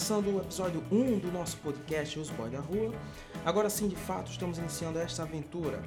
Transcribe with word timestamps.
começando 0.00 0.34
o 0.34 0.40
episódio 0.40 0.82
1 0.90 1.18
do 1.18 1.30
nosso 1.30 1.58
podcast 1.58 2.18
Os 2.18 2.30
Boys 2.30 2.50
da 2.50 2.58
Rua. 2.58 2.94
Agora 3.44 3.68
sim, 3.68 3.86
de 3.86 3.96
fato, 3.96 4.30
estamos 4.30 4.56
iniciando 4.56 4.98
esta 4.98 5.24
aventura. 5.24 5.82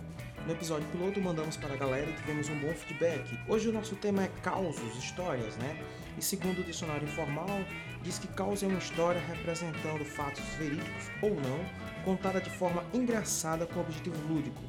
No 0.46 0.54
episódio 0.54 0.88
piloto, 0.90 1.20
mandamos 1.20 1.58
para 1.58 1.74
a 1.74 1.78
galera 1.78 2.08
e 2.12 2.14
tivemos 2.14 2.48
um 2.48 2.60
bom 2.60 2.72
feedback. 2.76 3.36
Hoje 3.50 3.70
o 3.70 3.74
nosso 3.74 3.96
tema 3.96 4.24
é 4.24 4.28
causos, 4.44 4.96
histórias, 5.04 5.58
né? 5.58 5.84
E 6.16 6.22
segundo 6.22 6.62
o 6.62 6.64
dicionário 6.64 7.08
informal, 7.08 7.66
diz 8.04 8.20
que 8.20 8.28
caos 8.28 8.62
é 8.62 8.68
uma 8.68 8.78
história 8.78 9.20
representando 9.20 10.06
fatos 10.06 10.44
verídicos 10.60 11.10
ou 11.20 11.32
não, 11.32 11.66
contada 12.06 12.40
de 12.40 12.52
forma 12.52 12.84
engraçada 12.94 13.66
com 13.66 13.80
objetivo 13.80 14.16
lúdico. 14.32 14.62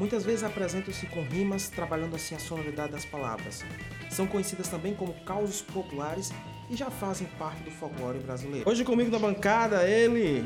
Muitas 0.00 0.24
vezes 0.24 0.42
apresentam-se 0.42 1.04
com 1.04 1.20
rimas, 1.20 1.68
trabalhando 1.68 2.16
assim 2.16 2.34
a 2.34 2.38
sonoridade 2.38 2.90
das 2.90 3.04
palavras. 3.04 3.62
São 4.08 4.26
conhecidas 4.26 4.66
também 4.66 4.94
como 4.94 5.12
causos 5.26 5.60
populares 5.60 6.32
e 6.70 6.74
já 6.74 6.90
fazem 6.90 7.28
parte 7.38 7.62
do 7.64 7.70
folclore 7.70 8.18
brasileiro. 8.18 8.68
Hoje 8.68 8.82
comigo 8.82 9.10
na 9.10 9.18
bancada, 9.18 9.86
ele, 9.86 10.42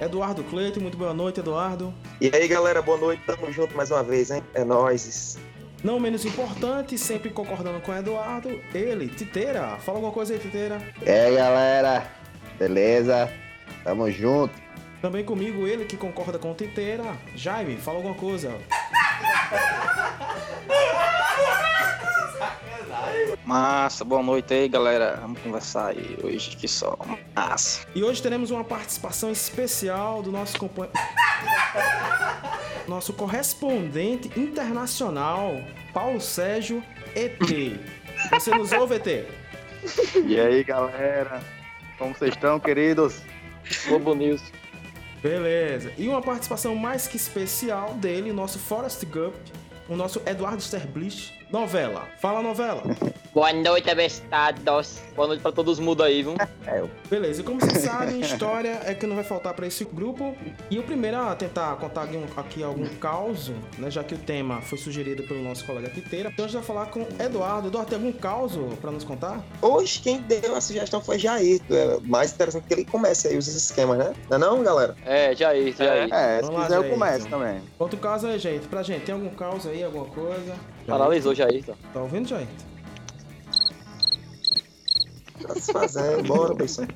Eduardo 0.00 0.42
Cleito. 0.42 0.80
Muito 0.80 0.98
boa 0.98 1.14
noite, 1.14 1.38
Eduardo. 1.38 1.94
E 2.20 2.28
aí, 2.34 2.48
galera, 2.48 2.82
boa 2.82 2.98
noite. 2.98 3.22
Tamo 3.24 3.52
junto 3.52 3.76
mais 3.76 3.92
uma 3.92 4.02
vez, 4.02 4.32
hein? 4.32 4.42
É 4.54 4.64
nóis. 4.64 5.38
Não 5.84 6.00
menos 6.00 6.24
importante, 6.24 6.98
sempre 6.98 7.30
concordando 7.30 7.80
com 7.82 7.92
o 7.92 7.94
Eduardo, 7.96 8.60
ele, 8.74 9.06
Titeira. 9.06 9.76
Fala 9.76 9.98
alguma 9.98 10.12
coisa 10.12 10.32
aí, 10.32 10.40
Titeira. 10.40 10.82
E 11.00 11.08
aí, 11.08 11.36
galera. 11.36 12.10
Beleza? 12.58 13.32
Tamo 13.84 14.10
junto. 14.10 14.52
Também 15.00 15.24
comigo, 15.24 15.64
ele 15.64 15.84
que 15.84 15.96
concorda 15.96 16.40
com 16.40 16.50
o 16.50 16.54
Titeira. 16.54 17.16
Jaime, 17.36 17.76
fala 17.76 17.98
alguma 17.98 18.16
coisa. 18.16 18.52
Massa, 23.44 24.04
boa 24.04 24.22
noite 24.22 24.52
aí, 24.52 24.68
galera. 24.68 25.18
Vamos 25.20 25.40
conversar 25.40 25.90
aí 25.90 26.18
hoje 26.22 26.56
que 26.56 26.66
só. 26.66 26.98
Massa. 27.34 27.86
E 27.94 28.02
hoje 28.02 28.20
teremos 28.20 28.50
uma 28.50 28.64
participação 28.64 29.30
especial 29.30 30.20
do 30.20 30.32
nosso 30.32 30.58
companheiro. 30.58 30.98
Nosso 32.88 33.12
correspondente 33.12 34.28
internacional, 34.38 35.52
Paulo 35.94 36.20
Sérgio 36.20 36.82
ET. 37.14 37.38
Você 38.30 38.50
nos 38.50 38.72
ouve, 38.72 38.96
ET? 38.96 39.06
E 40.26 40.40
aí, 40.40 40.64
galera? 40.64 41.40
Como 41.98 42.14
vocês 42.14 42.34
estão, 42.34 42.58
queridos? 42.58 43.22
Globo 43.86 44.14
News. 44.14 44.42
Beleza. 45.26 45.92
E 45.98 46.06
uma 46.06 46.22
participação 46.22 46.76
mais 46.76 47.08
que 47.08 47.16
especial 47.16 47.94
dele, 47.94 48.32
nosso 48.32 48.60
Forrest 48.60 49.04
Gump, 49.06 49.34
o 49.88 49.96
nosso 49.96 50.22
Eduardo 50.24 50.62
Sterblich. 50.62 51.32
Novela. 51.50 52.08
Fala, 52.20 52.40
novela. 52.40 52.82
Boa 53.36 53.52
noite, 53.52 53.90
abestados. 53.90 54.98
Boa 55.14 55.28
noite 55.28 55.42
pra 55.42 55.52
todos 55.52 55.78
mudos 55.78 56.06
aí, 56.06 56.22
viu? 56.22 56.36
Beleza, 57.10 57.42
e 57.42 57.44
como 57.44 57.60
vocês 57.60 57.82
sabem, 57.84 58.18
história 58.18 58.80
é 58.82 58.94
que 58.94 59.06
não 59.06 59.14
vai 59.14 59.24
faltar 59.24 59.52
para 59.52 59.66
esse 59.66 59.84
grupo. 59.84 60.34
E 60.70 60.78
o 60.78 60.82
primeiro 60.82 61.18
a 61.18 61.34
tentar 61.34 61.76
contar 61.76 62.04
aqui, 62.04 62.16
um- 62.16 62.40
aqui 62.40 62.62
algum 62.62 62.86
caos, 62.96 63.52
né? 63.76 63.90
Já 63.90 64.02
que 64.02 64.14
o 64.14 64.18
tema 64.18 64.62
foi 64.62 64.78
sugerido 64.78 65.22
pelo 65.24 65.42
nosso 65.42 65.66
colega 65.66 65.90
Piteira. 65.90 66.30
Então 66.32 66.46
a 66.46 66.48
gente 66.48 66.56
vai 66.56 66.64
falar 66.66 66.86
com 66.86 67.00
Eduardo. 67.22 67.68
Eduardo, 67.68 67.90
tem 67.90 67.98
algum 67.98 68.12
caos 68.12 68.54
para 68.80 68.90
nos 68.90 69.04
contar? 69.04 69.44
Hoje 69.60 70.00
quem 70.00 70.18
deu 70.22 70.56
a 70.56 70.60
sugestão 70.62 71.02
foi 71.02 71.18
Jair. 71.18 71.60
É 71.70 71.98
mais 72.04 72.32
interessante 72.32 72.64
que 72.66 72.72
ele 72.72 72.86
comece 72.86 73.28
aí 73.28 73.36
os 73.36 73.48
esquemas, 73.48 73.98
né? 73.98 74.14
Não 74.30 74.36
é 74.38 74.40
não, 74.40 74.62
galera? 74.62 74.96
É, 75.04 75.34
já 75.36 75.50
aí, 75.50 75.72
já 75.72 75.92
aí. 75.92 76.10
É, 76.10 76.36
se 76.36 76.40
Vamos 76.46 76.56
lá, 76.56 76.62
quiser 76.62 76.76
eu 76.78 76.82
Jair, 76.84 76.94
começo 76.94 77.26
então. 77.26 77.38
também. 77.38 77.60
Conta 77.76 77.96
o 77.96 77.98
caso 77.98 78.26
aí, 78.28 78.38
gente. 78.38 78.66
Pra 78.66 78.82
gente, 78.82 79.04
tem 79.04 79.14
algum 79.14 79.28
caos 79.28 79.66
aí, 79.66 79.84
alguma 79.84 80.06
coisa? 80.06 80.54
Paralisou 80.86 81.34
aí, 81.46 81.62
tá? 81.62 81.74
Tá 81.92 82.00
ouvindo, 82.00 82.26
Jair? 82.26 82.48
Tá 85.42 85.54
se 85.54 85.72
fazendo, 85.72 86.22
bora, 86.26 86.54
pessoal. 86.54 86.88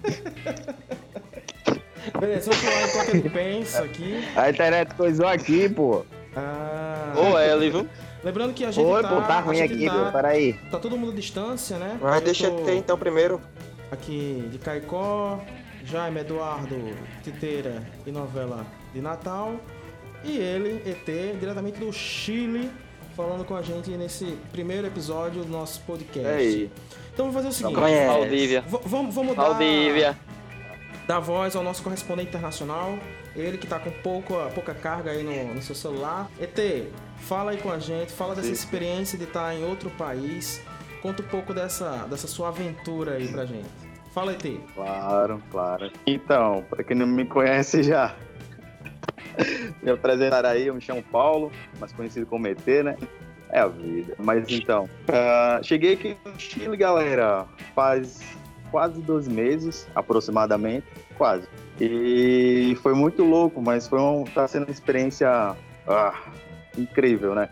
Beleza, 2.18 2.50
vamos 2.50 2.64
falar 2.64 2.88
enquanto 2.88 3.14
ele 3.14 3.30
pensa 3.30 3.82
aqui. 3.84 4.24
A 4.36 4.50
internet 4.50 4.94
coisou 4.94 5.26
aqui, 5.26 5.68
pô. 5.68 6.04
Ah, 6.36 7.12
Ô, 7.16 7.38
L, 7.38 7.70
viu? 7.70 7.88
lembrando 8.24 8.54
que 8.54 8.64
a 8.64 8.70
gente 8.70 8.84
Oi, 8.84 9.02
tá... 9.02 9.08
pô, 9.08 9.20
tá 9.22 9.40
ruim 9.40 9.60
aqui, 9.60 9.86
tá, 9.86 10.04
pô. 10.06 10.12
Peraí. 10.12 10.52
tá 10.70 10.78
todo 10.78 10.96
mundo 10.96 11.12
à 11.12 11.14
distância, 11.14 11.78
né? 11.78 11.98
Mas 12.00 12.14
Eu 12.16 12.20
deixa 12.22 12.50
tô 12.50 12.62
ter 12.64 12.74
então 12.76 12.96
primeiro. 12.98 13.40
Aqui 13.90 14.48
de 14.50 14.58
Caicó, 14.58 15.40
Jaime 15.84 16.20
Eduardo, 16.20 16.76
Titeira 17.22 17.82
e 18.06 18.12
novela 18.12 18.64
de 18.94 19.00
Natal. 19.00 19.56
E 20.22 20.36
ele, 20.36 20.82
ET, 20.86 21.38
diretamente 21.38 21.78
do 21.80 21.92
Chile, 21.92 22.70
falando 23.16 23.44
com 23.44 23.54
a 23.54 23.62
gente 23.62 23.90
nesse 23.90 24.36
primeiro 24.52 24.86
episódio 24.86 25.44
do 25.44 25.50
nosso 25.50 25.80
podcast. 25.82 26.28
E 26.28 26.36
aí? 26.36 26.70
Então 27.12 27.30
vamos 27.30 27.34
fazer 27.34 27.48
o 27.48 27.52
seguinte. 27.52 28.06
Valdívia. 28.06 28.64
Vamos, 28.66 29.14
vamos 29.14 29.36
dar, 29.36 29.50
Valdívia. 29.50 30.18
dar 31.06 31.20
voz 31.20 31.54
ao 31.56 31.62
nosso 31.62 31.82
correspondente 31.82 32.28
internacional. 32.28 32.98
Ele 33.36 33.58
que 33.58 33.66
tá 33.66 33.78
com 33.78 33.90
pouco, 33.90 34.34
pouca 34.54 34.74
carga 34.74 35.10
aí 35.12 35.22
no, 35.22 35.54
no 35.54 35.62
seu 35.62 35.74
celular. 35.74 36.28
ET, 36.40 36.88
fala 37.18 37.52
aí 37.52 37.58
com 37.58 37.70
a 37.70 37.78
gente, 37.78 38.12
fala 38.12 38.34
dessa 38.34 38.48
Sim. 38.48 38.54
experiência 38.54 39.18
de 39.18 39.24
estar 39.24 39.54
em 39.54 39.64
outro 39.64 39.90
país. 39.90 40.60
Conta 41.02 41.22
um 41.22 41.26
pouco 41.26 41.54
dessa, 41.54 42.06
dessa 42.10 42.26
sua 42.26 42.48
aventura 42.48 43.12
aí 43.12 43.28
pra 43.28 43.46
gente. 43.46 43.68
Fala, 44.12 44.32
ET. 44.32 44.44
Claro, 44.74 45.40
claro. 45.50 45.90
Então, 46.06 46.64
pra 46.68 46.82
quem 46.82 46.96
não 46.96 47.06
me 47.06 47.24
conhece 47.24 47.82
já, 47.82 48.14
me 49.82 49.90
apresentar 49.90 50.44
aí, 50.44 50.66
eu 50.66 50.74
me 50.74 50.80
chamo 50.80 51.02
Paulo, 51.02 51.50
mais 51.78 51.92
conhecido 51.92 52.26
como 52.26 52.46
ET, 52.46 52.66
né? 52.84 52.96
É 53.50 53.60
a 53.60 53.66
vida. 53.66 54.14
Mas 54.18 54.48
então, 54.48 54.88
ah, 55.08 55.60
cheguei 55.62 55.94
aqui 55.94 56.16
no 56.24 56.38
Chile, 56.38 56.76
galera, 56.76 57.46
faz 57.74 58.20
quase 58.70 59.00
dois 59.02 59.26
meses, 59.26 59.88
aproximadamente, 59.94 60.86
quase. 61.18 61.46
E 61.80 62.76
foi 62.82 62.94
muito 62.94 63.24
louco, 63.24 63.60
mas 63.60 63.88
foi 63.88 64.00
um, 64.00 64.24
tá 64.24 64.46
sendo 64.46 64.64
uma 64.66 64.70
experiência 64.70 65.56
ah, 65.88 66.14
incrível, 66.78 67.34
né? 67.34 67.48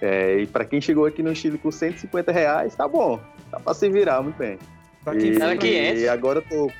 É, 0.00 0.38
e 0.38 0.46
pra 0.46 0.64
quem 0.64 0.80
chegou 0.80 1.04
aqui 1.04 1.22
no 1.22 1.34
Chile 1.34 1.58
com 1.58 1.70
150 1.70 2.32
reais, 2.32 2.74
tá 2.74 2.88
bom, 2.88 3.20
dá 3.50 3.60
pra 3.60 3.74
se 3.74 3.88
virar 3.88 4.22
muito 4.22 4.36
bem. 4.36 4.58
Pra 5.04 5.14
quem, 5.14 5.30
E, 5.30 5.34
foi, 5.34 5.42
Era 5.42 5.56
500. 5.56 6.02
e 6.02 6.08
agora 6.08 6.38
eu 6.38 6.42
tô 6.42 6.72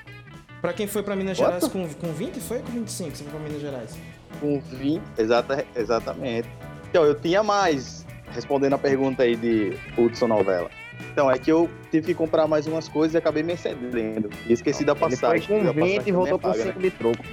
pra 0.60 0.72
quem 0.72 0.86
foi 0.86 1.02
pra 1.02 1.14
Minas 1.16 1.38
What? 1.38 1.54
Gerais 1.54 1.72
com, 1.72 1.88
com 1.88 2.12
20, 2.12 2.40
foi 2.40 2.60
com 2.60 2.72
25 2.72 3.16
você 3.16 3.24
foi 3.24 3.32
pra 3.32 3.40
Minas 3.40 3.60
Gerais? 3.60 3.98
Com 4.40 4.60
20. 4.60 5.02
Exata, 5.18 5.64
exatamente. 5.74 6.48
Então, 6.90 7.04
eu 7.04 7.14
tinha 7.14 7.42
mais, 7.42 8.06
respondendo 8.32 8.74
a 8.74 8.78
pergunta 8.78 9.22
aí 9.22 9.36
de 9.36 9.76
Hudson 9.96 10.28
Novela. 10.28 10.70
Então, 11.10 11.30
é 11.30 11.38
que 11.38 11.50
eu 11.50 11.68
tive 11.90 12.08
que 12.08 12.14
comprar 12.14 12.46
mais 12.46 12.66
umas 12.66 12.88
coisas 12.88 13.14
e 13.14 13.18
acabei 13.18 13.42
me 13.42 13.52
excedendo. 13.54 14.30
E 14.46 14.52
esqueci 14.52 14.84
da 14.84 14.94
passagem. 14.94 15.56
Ele 15.56 15.64
foi 15.64 15.72
com 15.72 15.80
passagem 15.80 15.98
20 15.98 16.06
e 16.06 16.12
voltou 16.12 16.38
com 16.38 16.48
também 16.48 16.60
é 16.60 16.64
paga, 16.64 16.72
5 16.74 16.80
de 16.80 16.90
troco. 16.90 17.24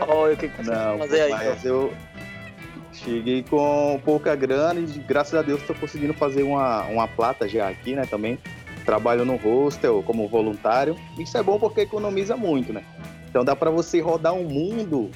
Olha 0.08 0.34
o 0.34 0.36
que 0.36 0.46
né? 0.46 0.54
Não, 0.64 0.98
fazer 0.98 1.20
aí, 1.22 1.30
mas 1.30 1.64
então. 1.64 1.72
eu 1.72 1.92
cheguei 2.92 3.42
com 3.42 4.00
pouca 4.04 4.34
grana 4.34 4.80
e 4.80 4.84
graças 5.00 5.34
a 5.34 5.42
Deus 5.42 5.60
estou 5.60 5.76
conseguindo 5.76 6.14
fazer 6.14 6.42
uma, 6.42 6.82
uma 6.84 7.06
plata 7.06 7.48
já 7.48 7.68
aqui, 7.68 7.94
né, 7.94 8.06
também. 8.06 8.38
Trabalho 8.84 9.24
no 9.24 9.36
hostel 9.36 10.02
como 10.06 10.28
voluntário. 10.28 10.96
Isso 11.18 11.36
é 11.36 11.42
bom 11.42 11.58
porque 11.58 11.82
economiza 11.82 12.36
muito, 12.36 12.72
né? 12.72 12.84
Então 13.28 13.44
dá 13.44 13.54
para 13.54 13.70
você 13.70 14.00
rodar 14.00 14.32
um 14.32 14.44
mundo 14.44 15.10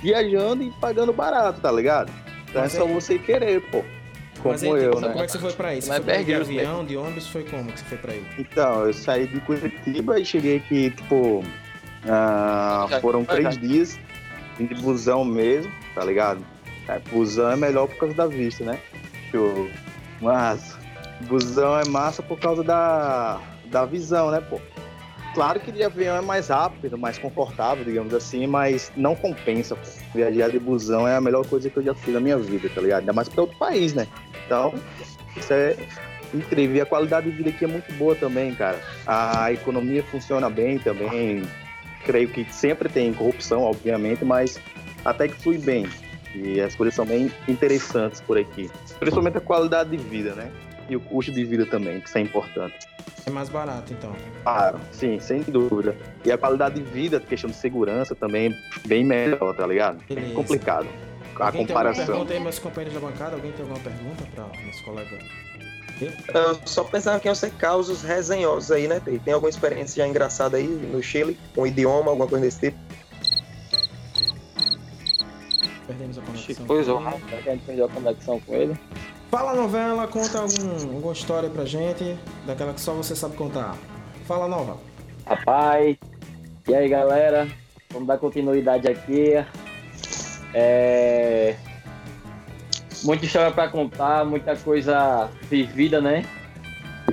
viajando 0.00 0.62
e 0.62 0.70
pagando 0.72 1.12
barato, 1.12 1.60
tá 1.60 1.70
ligado? 1.70 2.10
Então 2.48 2.62
Mas 2.62 2.74
é 2.74 2.78
só 2.78 2.84
aí- 2.86 2.92
você 2.94 3.18
querer, 3.18 3.60
pô. 3.70 3.84
Como 4.42 4.52
Mas 4.52 4.62
aí, 4.62 4.70
eu, 4.70 4.92
como 4.92 5.08
né? 5.08 5.14
é 5.18 5.26
que 5.26 5.32
você 5.32 5.38
foi 5.38 5.52
pra 5.52 5.68
aí? 5.70 5.82
Você 5.82 5.88
Mas 5.88 6.04
foi 6.04 6.24
de 6.24 6.34
avião, 6.34 6.84
de 6.84 6.96
ônibus, 6.96 7.26
foi 7.28 7.42
como 7.42 7.72
que 7.72 7.80
você 7.80 7.84
foi 7.86 7.98
pra 7.98 8.12
aí? 8.12 8.24
Então, 8.38 8.86
eu 8.86 8.92
saí 8.94 9.26
de 9.26 9.40
Curitiba 9.40 10.20
e 10.20 10.24
cheguei 10.24 10.58
aqui, 10.58 10.90
tipo, 10.92 11.42
ah, 12.08 12.86
foram 13.00 13.24
três 13.24 13.58
dias 13.58 13.98
de 14.58 14.74
busão 14.76 15.24
mesmo, 15.24 15.72
tá 15.94 16.04
ligado? 16.04 16.40
É, 16.86 17.00
busão 17.10 17.50
é 17.50 17.56
melhor 17.56 17.88
por 17.88 17.96
causa 17.98 18.14
da 18.14 18.26
vista, 18.26 18.64
né? 18.64 18.78
Show. 19.32 19.68
Mas 20.20 20.76
busão 21.22 21.78
é 21.78 21.84
massa 21.88 22.22
por 22.22 22.38
causa 22.38 22.62
da, 22.62 23.40
da 23.66 23.84
visão, 23.84 24.30
né, 24.30 24.40
pô? 24.40 24.60
Claro 25.38 25.60
que 25.60 25.70
de 25.70 25.84
avião 25.84 26.16
é 26.16 26.20
mais 26.20 26.48
rápido, 26.48 26.98
mais 26.98 27.16
confortável, 27.16 27.84
digamos 27.84 28.12
assim, 28.12 28.44
mas 28.48 28.90
não 28.96 29.14
compensa, 29.14 29.76
pô. 29.76 29.86
Viajar 30.12 30.48
de 30.48 30.58
busão 30.58 31.06
é 31.06 31.14
a 31.14 31.20
melhor 31.20 31.46
coisa 31.46 31.70
que 31.70 31.76
eu 31.76 31.82
já 31.84 31.94
fiz 31.94 32.12
na 32.12 32.18
minha 32.18 32.36
vida, 32.36 32.68
tá 32.68 32.80
ligado? 32.80 33.00
Ainda 33.02 33.12
mais 33.12 33.28
pra 33.28 33.42
outro 33.42 33.56
país, 33.56 33.94
né? 33.94 34.08
Então, 34.44 34.74
isso 35.36 35.52
é 35.52 35.76
incrível. 36.34 36.74
E 36.74 36.80
a 36.80 36.86
qualidade 36.86 37.30
de 37.30 37.36
vida 37.36 37.50
aqui 37.50 37.64
é 37.64 37.68
muito 37.68 37.92
boa 37.92 38.16
também, 38.16 38.52
cara. 38.52 38.80
A 39.06 39.52
economia 39.52 40.02
funciona 40.02 40.50
bem 40.50 40.76
também. 40.80 41.44
Creio 42.04 42.28
que 42.30 42.44
sempre 42.52 42.88
tem 42.88 43.12
corrupção, 43.12 43.62
obviamente, 43.62 44.24
mas 44.24 44.60
até 45.04 45.28
que 45.28 45.40
flui 45.40 45.58
bem. 45.58 45.86
E 46.34 46.60
as 46.60 46.74
coisas 46.74 46.96
são 46.96 47.06
bem 47.06 47.30
interessantes 47.46 48.20
por 48.20 48.36
aqui. 48.36 48.68
Principalmente 48.98 49.38
a 49.38 49.40
qualidade 49.40 49.90
de 49.90 49.98
vida, 49.98 50.34
né? 50.34 50.50
E 50.88 50.96
o 50.96 51.00
custo 51.00 51.30
de 51.32 51.44
vida 51.44 51.66
também, 51.66 52.00
que 52.00 52.08
isso 52.08 52.16
é 52.18 52.22
importante. 52.22 52.74
É 53.26 53.30
mais 53.30 53.48
barato, 53.50 53.92
então. 53.92 54.14
Claro, 54.42 54.80
sim, 54.90 55.20
sem 55.20 55.42
dúvida. 55.42 55.94
E 56.24 56.32
a 56.32 56.38
qualidade 56.38 56.76
de 56.76 56.82
vida, 56.82 57.20
questão 57.20 57.50
de 57.50 57.56
segurança 57.56 58.14
também, 58.14 58.54
bem 58.86 59.04
melhor, 59.04 59.54
tá 59.54 59.66
ligado? 59.66 60.02
É 60.08 60.14
Beleza. 60.14 60.34
complicado. 60.34 60.86
A 61.38 61.46
Alguém 61.46 61.66
tem 61.66 61.76
alguma 61.76 61.92
comparação. 61.92 62.06
pergunta 62.06 62.32
aí, 62.32 62.40
meus 62.40 62.58
companheiros 62.58 63.00
da 63.00 63.06
bancada? 63.06 63.36
Alguém 63.36 63.52
tem 63.52 63.60
alguma 63.60 63.78
pergunta 63.80 64.24
para 64.34 64.44
nosso 64.44 64.84
colega 64.84 65.18
Eu 66.34 66.58
só 66.64 66.82
pensava 66.84 67.20
que 67.20 67.28
iam 67.28 67.34
ser 67.34 67.50
causos 67.52 68.02
resenhosos 68.02 68.72
aí, 68.72 68.88
né? 68.88 69.00
Tem 69.24 69.34
alguma 69.34 69.50
experiência 69.50 70.02
já 70.02 70.08
engraçada 70.08 70.56
aí 70.56 70.66
no 70.66 71.02
Chile, 71.02 71.38
com 71.54 71.66
idioma, 71.66 72.10
alguma 72.10 72.26
coisa 72.26 72.44
desse 72.44 72.60
tipo? 72.60 72.78
Perdemos 75.86 76.18
a 76.18 76.22
conexão. 76.22 76.66
Pois 76.66 76.86
que 76.86 77.48
a 77.48 77.52
gente 77.52 77.64
perdeu 77.64 77.84
a 77.86 77.88
conexão 77.88 78.40
com 78.40 78.54
ele? 78.54 78.74
Fala 79.30 79.54
novela, 79.54 80.06
conta 80.06 80.38
algum, 80.38 80.94
alguma 80.94 81.12
história 81.12 81.50
pra 81.50 81.66
gente, 81.66 82.16
daquela 82.46 82.72
que 82.72 82.80
só 82.80 82.94
você 82.94 83.14
sabe 83.14 83.36
contar. 83.36 83.76
Fala 84.26 84.48
nova. 84.48 84.78
Rapaz, 85.26 85.98
e 86.66 86.74
aí 86.74 86.88
galera, 86.88 87.46
vamos 87.92 88.08
dar 88.08 88.16
continuidade 88.16 88.88
aqui. 88.88 89.34
É... 90.54 91.56
Muita 93.04 93.26
história 93.26 93.50
para 93.50 93.68
contar, 93.68 94.24
muita 94.24 94.56
coisa 94.56 95.28
vivida, 95.50 96.00
né? 96.00 96.24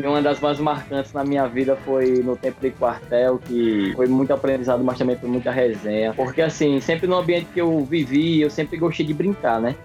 E 0.02 0.08
uma 0.08 0.22
das 0.22 0.40
mais 0.40 0.58
marcantes 0.58 1.12
na 1.12 1.24
minha 1.26 1.46
vida 1.48 1.76
foi 1.84 2.24
no 2.24 2.38
tempo 2.38 2.62
de 2.62 2.72
quartel, 2.72 3.40
que 3.40 3.92
foi 3.94 4.08
muito 4.08 4.32
aprendizado, 4.32 4.82
mas 4.86 4.98
também 4.98 5.18
foi 5.18 5.30
muita 5.30 5.52
resenha. 5.52 6.14
Porque 6.14 6.42
assim, 6.42 6.80
sempre 6.80 7.08
no 7.08 7.18
ambiente 7.18 7.48
que 7.54 7.60
eu 7.60 7.84
vivi, 7.84 8.40
eu 8.40 8.50
sempre 8.50 8.78
gostei 8.78 9.06
de 9.06 9.14
brincar, 9.14 9.60
né? 9.60 9.76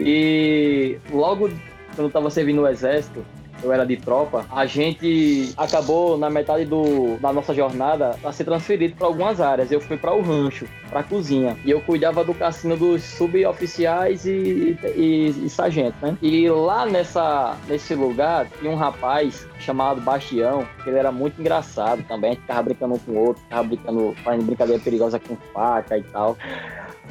E 0.00 0.98
logo 1.12 1.50
quando 1.94 2.06
eu 2.06 2.10
tava 2.10 2.30
servindo 2.30 2.62
o 2.62 2.68
exército, 2.68 3.24
eu 3.62 3.72
era 3.72 3.84
de 3.84 3.96
tropa, 3.96 4.46
a 4.50 4.64
gente 4.64 5.52
acabou 5.56 6.16
na 6.16 6.30
metade 6.30 6.64
do, 6.64 7.18
da 7.18 7.32
nossa 7.32 7.54
jornada 7.54 8.18
a 8.24 8.32
ser 8.32 8.44
transferido 8.44 8.96
para 8.96 9.06
algumas 9.06 9.40
áreas. 9.40 9.70
Eu 9.70 9.80
fui 9.80 9.96
para 9.96 10.14
o 10.14 10.22
rancho, 10.22 10.66
para 10.88 11.00
a 11.00 11.02
cozinha, 11.02 11.56
e 11.64 11.70
eu 11.70 11.80
cuidava 11.80 12.24
do 12.24 12.32
cassino 12.32 12.76
dos 12.76 13.02
suboficiais 13.02 14.24
e, 14.24 14.78
e, 14.96 15.44
e 15.44 15.50
sargento, 15.50 15.96
né? 16.00 16.16
E 16.22 16.48
lá 16.48 16.86
nessa, 16.86 17.56
nesse 17.68 17.94
lugar 17.94 18.46
tinha 18.58 18.70
um 18.70 18.76
rapaz 18.76 19.46
chamado 19.58 20.00
Bastião, 20.00 20.66
ele 20.86 20.96
era 20.96 21.12
muito 21.12 21.40
engraçado 21.40 22.02
também, 22.04 22.30
a 22.30 22.32
gente 22.34 22.42
ficava 22.42 22.62
brincando 22.62 22.94
um 22.94 22.98
com 22.98 23.12
o 23.12 23.26
outro, 23.26 23.42
ficava 23.42 23.62
brincando, 23.64 24.14
fazendo 24.24 24.46
brincadeira 24.46 24.82
perigosa 24.82 25.18
com 25.18 25.36
faca 25.52 25.98
e 25.98 26.02
tal. 26.04 26.36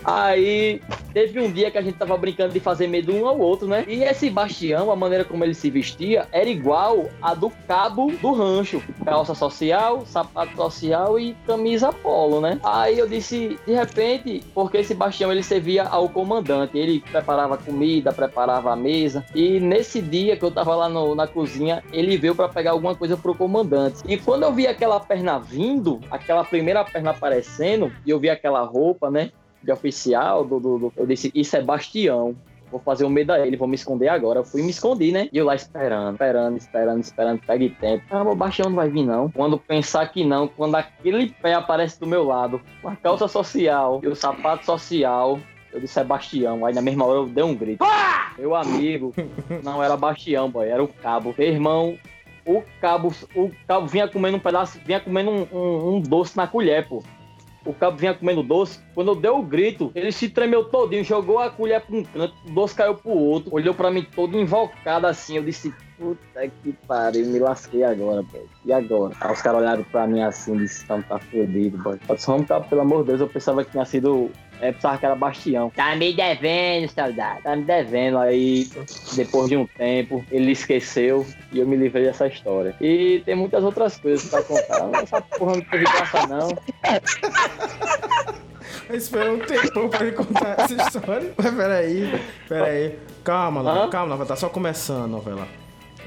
Aí 0.03 0.81
teve 1.13 1.39
um 1.39 1.51
dia 1.51 1.69
que 1.71 1.77
a 1.77 1.81
gente 1.81 1.97
tava 1.97 2.15
brincando 2.17 2.53
de 2.53 2.59
fazer 2.59 2.87
medo 2.87 3.13
um 3.13 3.27
ao 3.27 3.39
outro, 3.39 3.67
né? 3.67 3.83
E 3.87 4.03
esse 4.03 4.29
Bastião, 4.29 4.91
a 4.91 4.95
maneira 4.95 5.25
como 5.25 5.43
ele 5.43 5.53
se 5.53 5.69
vestia, 5.69 6.27
era 6.31 6.49
igual 6.49 7.09
a 7.21 7.33
do 7.33 7.49
cabo 7.67 8.11
do 8.21 8.31
rancho. 8.31 8.81
Calça 9.03 9.35
social, 9.35 10.05
sapato 10.05 10.55
social 10.55 11.19
e 11.19 11.33
camisa 11.45 11.91
polo, 11.91 12.39
né? 12.39 12.59
Aí 12.63 12.97
eu 12.97 13.07
disse, 13.07 13.59
de 13.65 13.73
repente, 13.73 14.43
porque 14.53 14.77
esse 14.77 14.93
Bastião 14.93 15.31
ele 15.31 15.43
servia 15.43 15.83
ao 15.83 16.07
comandante, 16.09 16.77
ele 16.77 16.99
preparava 16.99 17.57
comida, 17.57 18.13
preparava 18.13 18.71
a 18.71 18.75
mesa. 18.75 19.25
E 19.33 19.59
nesse 19.59 20.01
dia 20.01 20.37
que 20.37 20.43
eu 20.45 20.51
tava 20.51 20.75
lá 20.75 20.87
no- 20.87 21.15
na 21.15 21.27
cozinha, 21.27 21.83
ele 21.91 22.17
veio 22.17 22.35
pra 22.35 22.47
pegar 22.47 22.71
alguma 22.71 22.95
coisa 22.95 23.17
pro 23.17 23.35
comandante. 23.35 24.01
E 24.07 24.17
quando 24.17 24.43
eu 24.43 24.53
vi 24.53 24.67
aquela 24.67 24.99
perna 24.99 25.39
vindo, 25.39 25.99
aquela 26.09 26.43
primeira 26.43 26.83
perna 26.83 27.11
aparecendo, 27.11 27.91
e 28.05 28.09
eu 28.09 28.19
vi 28.19 28.29
aquela 28.29 28.61
roupa, 28.61 29.09
né? 29.09 29.31
De 29.63 29.71
oficial, 29.71 30.43
do, 30.45 30.59
do- 30.59 30.77
do- 30.79 30.93
eu 30.95 31.05
disse, 31.05 31.31
isso 31.35 31.55
é 31.55 31.61
Bastião. 31.61 32.35
Vou 32.71 32.79
fazer 32.79 33.03
o 33.03 33.09
medo 33.09 33.31
a 33.31 33.39
ele, 33.39 33.57
vou 33.57 33.67
me 33.67 33.73
esconder 33.73 34.09
agora. 34.09 34.39
Eu 34.39 34.43
fui 34.43 34.61
me 34.61 34.69
escondi, 34.69 35.11
né? 35.11 35.27
E 35.33 35.37
eu 35.39 35.45
lá 35.45 35.55
esperando, 35.55 36.13
esperando, 36.13 36.57
esperando, 36.57 37.01
esperando, 37.01 37.41
pegue 37.45 37.69
tempo. 37.71 38.03
Ah, 38.11 38.21
o 38.21 38.35
Bastião 38.35 38.69
não 38.69 38.75
vai 38.75 38.87
vir, 38.89 39.03
não. 39.03 39.27
Quando 39.31 39.57
pensar 39.57 40.07
que 40.09 40.23
não, 40.23 40.47
quando 40.47 40.75
aquele 40.75 41.31
pé 41.41 41.55
aparece 41.55 41.99
do 41.99 42.05
meu 42.05 42.23
lado, 42.23 42.61
com 42.79 42.89
a 42.89 42.95
calça 42.95 43.27
social 43.27 43.99
e 44.03 44.07
o 44.07 44.15
sapato 44.15 44.65
social, 44.67 45.39
eu 45.73 45.79
disse, 45.79 45.99
é 45.99 46.03
Bastião. 46.03 46.63
Aí 46.63 46.73
na 46.75 46.81
mesma 46.81 47.05
hora 47.05 47.17
eu 47.21 47.25
dei 47.25 47.43
um 47.43 47.55
grito. 47.55 47.83
Meu 48.37 48.53
amigo, 48.55 49.15
não 49.63 49.81
era 49.83 49.97
Bastião, 49.97 50.47
boy, 50.49 50.67
era 50.69 50.83
o 50.83 50.87
cabo. 50.87 51.33
Meu 51.35 51.47
irmão, 51.47 51.97
o 52.45 52.61
cabo, 52.79 53.11
o 53.35 53.49
cabo 53.67 53.87
vinha 53.87 54.07
comendo 54.07 54.37
um 54.37 54.39
pedaço, 54.39 54.79
vinha 54.85 54.99
comendo 54.99 55.31
um, 55.31 55.47
um- 55.51 55.95
um 55.95 56.01
doce 56.01 56.37
na 56.37 56.45
colher, 56.47 56.87
pô. 56.87 57.03
O 57.65 57.73
cabo 57.73 57.97
vinha 57.97 58.13
comendo 58.13 58.41
doce. 58.41 58.79
Quando 58.95 59.11
eu 59.11 59.15
dei 59.15 59.29
o 59.29 59.41
grito, 59.41 59.91
ele 59.93 60.11
se 60.11 60.29
tremeu 60.29 60.63
todinho, 60.63 61.03
jogou 61.03 61.39
a 61.39 61.49
colher 61.49 61.81
pra 61.81 61.95
um 61.95 62.03
canto, 62.03 62.33
o 62.45 62.51
doce 62.51 62.75
caiu 62.75 62.95
pro 62.95 63.11
outro, 63.11 63.53
olhou 63.53 63.73
pra 63.73 63.91
mim 63.91 64.05
todo 64.15 64.39
invocado 64.39 65.05
assim. 65.05 65.37
Eu 65.37 65.43
disse, 65.43 65.73
puta 65.97 66.47
que 66.63 66.73
pariu, 66.87 67.25
me 67.27 67.39
lasquei 67.39 67.83
agora, 67.83 68.23
boy. 68.23 68.45
E 68.65 68.71
agora? 68.71 69.13
Aí 69.19 69.33
os 69.33 69.41
caras 69.41 69.61
olharam 69.61 69.83
pra 69.83 70.07
mim 70.07 70.21
assim, 70.21 70.57
disse, 70.57 70.87
não, 70.89 71.01
tá 71.01 71.19
fodido, 71.19 71.77
boy. 71.77 71.99
Eu 72.07 72.15
disse, 72.15 72.27
vamos, 72.27 72.47
pelo 72.69 72.81
amor 72.81 73.01
de 73.01 73.07
Deus, 73.09 73.21
eu 73.21 73.27
pensava 73.27 73.63
que 73.63 73.71
tinha 73.71 73.85
sido. 73.85 74.31
É, 74.61 74.71
pensava 74.71 74.97
que 74.97 75.05
era 75.05 75.15
Bastião. 75.15 75.69
Tá 75.69 75.95
me 75.95 76.13
devendo, 76.13 76.89
saudade. 76.89 77.43
Tá 77.43 77.55
me 77.55 77.63
devendo. 77.63 78.17
Aí, 78.17 78.67
depois 79.15 79.49
de 79.49 79.55
um 79.55 79.65
tempo, 79.65 80.23
ele 80.31 80.51
esqueceu 80.51 81.25
e 81.51 81.59
eu 81.59 81.67
me 81.67 81.77
livrei 81.77 82.03
dessa 82.03 82.27
história. 82.27 82.75
E 82.81 83.21
tem 83.25 83.35
muitas 83.35 83.63
outras 83.63 83.97
coisas 83.97 84.29
pra 84.29 84.43
contar. 84.43 84.89
Essa 85.01 85.21
porra 85.21 85.55
não 85.55 85.61
teve 85.61 85.85
graça, 85.85 86.27
não. 86.27 86.49
Eu 88.89 88.95
esperei 88.95 89.29
um 89.29 89.39
tempão 89.39 89.87
pra 89.87 90.05
ele 90.05 90.15
contar 90.15 90.59
essa 90.59 90.73
história. 90.73 91.31
Mas 91.37 91.53
peraí, 91.53 92.21
peraí. 92.47 92.99
Calma, 93.23 93.61
novela, 93.61 93.85
Hã? 93.85 93.89
calma, 93.89 94.07
novela. 94.09 94.27
Tá 94.27 94.35
só 94.35 94.49
começando, 94.49 95.11
novela. 95.11 95.47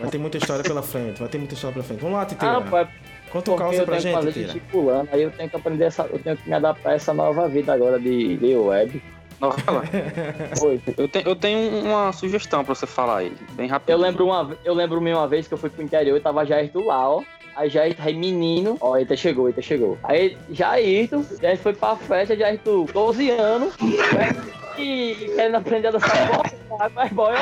Vai 0.00 0.10
ter 0.10 0.19
muita 0.19 0.38
história 0.38 0.64
pela 0.64 0.82
frente, 0.82 1.20
vai 1.20 1.28
ter 1.28 1.38
muita 1.38 1.55
história 1.55 1.75
pela 1.75 1.84
frente. 1.84 2.00
Vamos 2.00 2.16
lá, 2.16 2.26
Titeira. 2.26 2.58
Ah, 2.58 2.88
pai, 3.32 3.43
Conta 3.43 3.50
o 3.50 3.55
porque 3.55 3.62
causa 3.64 3.82
eu 3.82 3.87
pra 3.87 3.99
gente, 3.99 4.14
fazer 4.14 4.61
pulando, 4.70 5.08
aí 5.12 5.23
eu 5.23 5.31
tenho 5.31 5.49
que 5.50 5.56
aprender 5.56 5.84
essa, 5.84 6.02
eu 6.12 6.19
tenho 6.19 6.37
que 6.37 6.49
me 6.49 6.55
adaptar 6.55 6.90
a 6.90 6.94
essa 6.94 7.12
nova 7.14 7.49
vida 7.49 7.73
agora 7.73 7.99
de, 7.99 8.37
de 8.37 8.55
web. 8.56 9.02
Novela. 9.40 9.82
Oi. 10.62 10.81
Eu, 10.96 11.08
te- 11.08 11.23
eu 11.26 11.34
tenho 11.34 11.84
uma 11.84 12.12
sugestão 12.12 12.64
pra 12.64 12.75
você 12.76 12.87
falar 12.87 13.19
aí, 13.19 13.32
bem 13.52 13.67
rápido. 13.67 13.90
Eu 13.90 13.99
lembro 13.99 14.25
uma, 14.26 14.56
eu 14.64 14.73
lembro 14.75 15.00
uma 15.00 15.26
vez 15.26 15.49
que 15.49 15.55
eu 15.55 15.58
fui 15.58 15.69
pro 15.69 15.82
interior 15.82 16.17
e 16.17 16.20
tava 16.20 16.44
Jairto 16.46 16.79
lá, 16.84 17.08
ó. 17.11 17.23
Aí 17.56 17.69
Jairto, 17.69 18.00
aí 18.02 18.14
menino, 18.14 18.79
ó, 18.81 18.96
Eita 18.96 19.17
chegou, 19.17 19.49
Eita 19.49 19.61
chegou. 19.61 19.99
Aí 20.05 20.38
a 20.61 20.81
gente 20.81 21.56
foi 21.62 21.73
pra 21.75 21.96
festa, 21.96 22.37
Jairto, 22.37 22.87
12 22.94 23.31
anos, 23.31 23.75
e 24.79 25.14
querendo 25.34 25.56
aprender 25.56 25.88
a 25.88 25.90
dançar 25.90 26.29
bola, 26.69 26.90
mas 26.94 27.12
boy, 27.12 27.32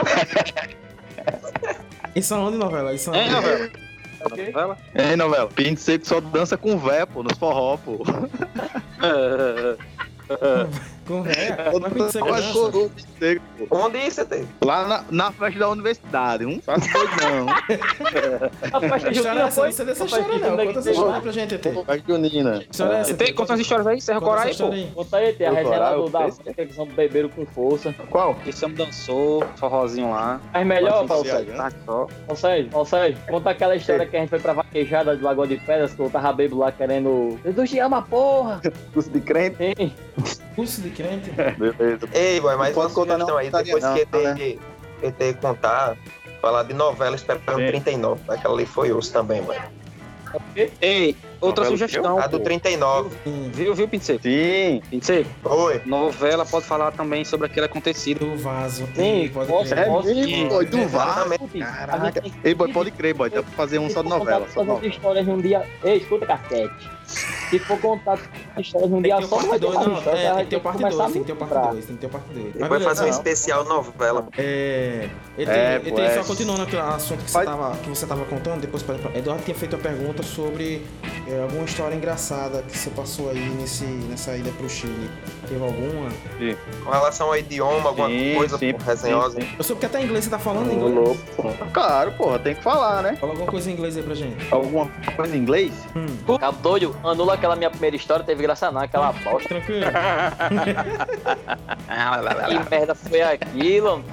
Isso 2.17 2.35
aonde, 2.35 2.57
novela? 2.57 2.93
Isso 2.95 3.15
Hein, 3.15 3.31
aonde? 3.31 3.35
novela? 3.35 3.71
Ok. 4.25 4.46
Novela? 4.52 4.78
Ei, 4.94 5.17
novela. 5.17 5.49
Pinto 5.49 5.81
seco 5.81 6.06
só 6.06 6.20
dança 6.20 6.56
com 6.56 6.78
vé, 6.78 7.06
pô, 7.06 7.22
nos 7.22 7.38
forró, 7.38 7.76
pô. 7.76 7.99
Com 11.10 11.22
véia? 11.24 11.56
Seco, 13.19 13.43
pô. 13.58 13.67
Onde 13.84 13.98
isso 13.98 14.24
tem? 14.26 14.46
Lá 14.64 14.86
na, 14.86 15.05
na 15.10 15.32
festa 15.32 15.58
da 15.58 15.69
universidade, 15.69 16.46
um 16.46 16.60
faz 16.60 16.84
não. 16.86 17.48
A 18.72 18.81
festa 18.81 19.08
é 19.08 19.14
junina 19.14 19.50
foi? 19.50 19.67
Não 19.67 19.72
sei 19.72 19.86
dessa 19.86 20.05
A 20.05 20.08
festa 20.08 20.20
história, 20.20 20.38
não. 20.38 20.50
junina 20.50 20.67
Conta 20.67 20.72
que 20.72 20.79
essa 20.79 20.90
história 20.93 21.20
pra 21.20 21.32
gente. 21.32 21.58
Festa 21.58 22.02
junina. 22.06 22.64
É? 23.08 23.12
Tem, 23.14 23.34
conta 23.34 23.55
as 23.55 23.60
histórias 23.60 23.86
aí, 23.88 24.00
Serra 24.00 24.20
Conta 24.20 24.36
Corai, 24.36 24.55
pô. 24.55 24.94
Conta 24.94 25.17
aí, 25.17 25.32
tem 25.32 25.46
a 25.48 25.50
resenha 25.50 25.90
do, 25.96 26.08
da 26.10 26.31
que 26.31 26.60
eles 26.60 26.76
beberam 26.94 27.29
com 27.29 27.44
força. 27.44 27.93
Qual? 28.08 28.36
Que 28.36 28.52
Sam 28.52 28.70
dançou, 28.70 29.44
forrozinho 29.56 30.10
lá. 30.10 30.40
Mas 30.52 30.64
melhor, 30.64 31.08
Paulo 31.08 31.24
Sérgio. 31.24 31.55
né? 31.55 31.58
Tá 31.58 31.70
só. 31.84 32.06
Paulo 32.06 32.36
Sérgio, 32.36 32.70
Paulo 32.70 32.86
Sérgio, 32.86 33.19
conta 33.29 33.50
aquela 33.50 33.74
história 33.74 34.06
que 34.06 34.17
a 34.17 34.20
gente 34.20 34.29
foi 34.29 34.38
pra 34.38 34.52
vaquejada 34.52 35.17
de 35.17 35.24
Lagoa 35.24 35.48
de 35.48 35.56
Pedras, 35.56 35.93
que 35.93 36.00
eu 36.00 36.08
tava 36.08 36.32
bebo 36.32 36.58
lá 36.58 36.70
querendo. 36.70 37.36
Jesus 37.44 37.69
te 37.69 37.81
ama, 37.81 38.00
porra! 38.00 38.60
Curso 38.93 39.10
de 39.10 39.20
crente? 39.20 39.56
Hein? 39.76 39.93
Curso 40.60 40.82
de 40.82 40.90
crente? 40.90 41.31
Beleza. 41.56 42.06
Ei, 42.12 42.38
boy, 42.38 42.55
mas 42.56 42.74
pode 42.74 42.93
contar 42.93 43.17
não, 43.17 43.34
aí, 43.38 43.50
depois 43.50 43.82
não, 43.82 43.94
que 43.94 44.06
né? 44.19 44.58
ET, 45.02 45.20
ET 45.20 45.40
contar, 45.40 45.96
falar 46.43 46.64
de 46.64 46.74
novela 46.74 47.17
Esperando 47.17 47.60
Sim. 47.60 47.67
39. 47.69 48.20
Aquela 48.29 48.55
ali 48.55 48.67
foi 48.67 48.93
osso 48.93 49.10
também, 49.10 49.40
mano. 49.40 49.58
Ei, 50.82 51.17
outra 51.41 51.65
sugestão. 51.65 52.19
A 52.19 52.27
do 52.27 52.39
pô. 52.39 52.44
39. 52.44 53.11
Sim. 53.25 53.51
Viu, 53.53 53.75
viu, 53.75 53.89
Pinseco? 53.89 54.23
Sim. 54.23 54.82
Pinseco, 54.91 55.29
Oi. 55.44 55.81
novela 55.87 56.44
pode 56.47 56.65
falar 56.67 56.91
também 56.93 57.25
sobre 57.25 57.47
aquele 57.47 57.67
acontecido. 57.67 58.20
Do 58.20 58.37
vaso. 58.37 58.87
Sim, 58.94 59.31
pode 59.32 59.49
posso- 59.51 59.70
crer. 59.70 59.87
posso- 59.87 60.09
É 60.09 60.15
mesmo, 60.15 60.49
boy, 60.49 60.67
do. 60.67 60.79
Exatamente. 60.79 61.59
Caraca. 61.59 62.23
Ei, 62.44 62.55
boy, 62.55 62.73
pode 62.73 62.91
crer, 62.91 63.15
boy. 63.15 63.31
Dá 63.31 63.43
pra 63.43 63.53
fazer 63.53 63.79
um 63.79 63.89
só 63.91 64.03
de 64.03 64.09
novela. 64.09 64.47
Só 64.53 64.63
de 64.63 64.69
novela. 64.69 64.87
histórias 64.89 65.27
num 65.27 65.39
dia. 65.39 65.67
Ei, 65.85 65.97
escuta, 65.99 66.27
cacete. 66.27 66.91
Se 67.51 67.59
for 67.59 67.77
contar 67.81 68.19
histórias 68.56 68.89
num 68.89 69.03
Tem 69.03 69.11
dia 69.11 69.17
que 69.17 69.23
ter 69.23 69.29
só, 69.29 69.37
o 69.37 69.43
não 69.43 69.49
parte 69.49 69.51
vai 69.51 69.59
ter 69.59 69.67
2, 69.67 69.75
mais 69.75 69.89
não. 69.89 69.99
história. 69.99 70.19
É, 70.19 70.23
vai 70.29 70.35
tem 70.37 70.44
que 70.44 70.51
ter 70.51 70.56
o 70.56 70.59
que 70.61 70.65
parte 70.65 70.79
começar 70.79 71.03
2, 71.03 71.13
tem 71.13 71.23
que 71.23 71.27
ter 71.27 71.32
o 71.32 71.37
parte 71.37 71.53
pra- 71.53 71.70
2, 71.73 71.85
tem 71.87 71.94
que 71.97 72.01
ter 72.01 72.06
o 72.06 72.11
parte 72.11 72.27
2. 72.32 72.55
Depois 72.55 72.85
fazer 72.85 73.05
um 73.05 73.09
especial 73.09 73.65
novela. 73.65 74.29
É. 74.39 75.09
ET, 75.37 75.49
É, 75.49 75.79
pô, 75.81 75.99
é. 76.01 76.15
só 76.15 76.25
continuando 76.25 76.63
aquele 76.63 76.82
assunto 76.82 77.25
que 77.25 77.31
você, 77.31 77.44
tava, 77.44 77.77
que 77.79 77.89
você 77.89 78.06
tava 78.06 78.25
contando, 78.27 78.61
depois 78.61 78.85
Eduardo 79.15 79.43
tinha 79.43 79.55
feito 79.56 79.75
a 79.75 79.79
pergunta 79.79 80.23
sobre 80.23 80.87
é, 81.32 81.43
alguma 81.43 81.65
história 81.65 81.94
engraçada 81.94 82.63
que 82.63 82.77
você 82.77 82.91
passou 82.91 83.31
aí 83.31 83.39
nesse, 83.51 83.84
nessa 83.84 84.37
ida 84.37 84.51
pro 84.53 84.69
Chile. 84.69 85.10
Teve 85.49 85.63
alguma? 85.63 86.08
Com 86.84 86.91
relação 86.91 87.29
ao 87.29 87.37
idioma, 87.37 87.89
alguma 87.91 88.08
Sim, 88.08 88.34
coisa 88.37 88.58
sim, 88.58 88.72
pô, 88.72 88.82
resenhosa. 88.84 89.41
sim, 89.41 89.49
Eu 89.58 89.65
soube 89.65 89.81
que 89.81 89.87
até 89.87 90.03
inglês 90.03 90.25
você 90.25 90.31
tá 90.31 90.39
falando 90.39 90.72
inglês. 90.72 90.94
louco, 90.94 91.20
pô. 91.37 91.44
Claro, 91.72 92.13
porra, 92.13 92.39
tem 92.39 92.55
que 92.55 92.63
falar, 92.63 93.03
né? 93.03 93.17
Fala 93.17 93.32
alguma 93.32 93.51
coisa 93.51 93.70
em 93.70 93.75
inglês 93.75 93.96
aí 93.96 94.03
pra 94.03 94.15
gente. 94.15 94.46
Alguma 94.53 94.89
coisa 95.17 95.37
em 95.37 95.39
inglês? 95.41 95.72
Hum, 95.94 96.06
Cabo 96.39 96.58
doido, 96.63 96.96
anula 97.05 97.34
aquela 97.34 97.55
minha 97.56 97.70
primeira 97.70 97.96
história, 97.96 98.25
teve 98.25 98.43
graça 98.43 98.70
não, 98.70 98.81
aquela 98.81 99.13
bosta. 99.13 99.49
tranquilo. 99.49 99.87
Que 102.49 102.70
merda 102.70 102.94
foi 102.94 103.20
aquilo? 103.22 104.05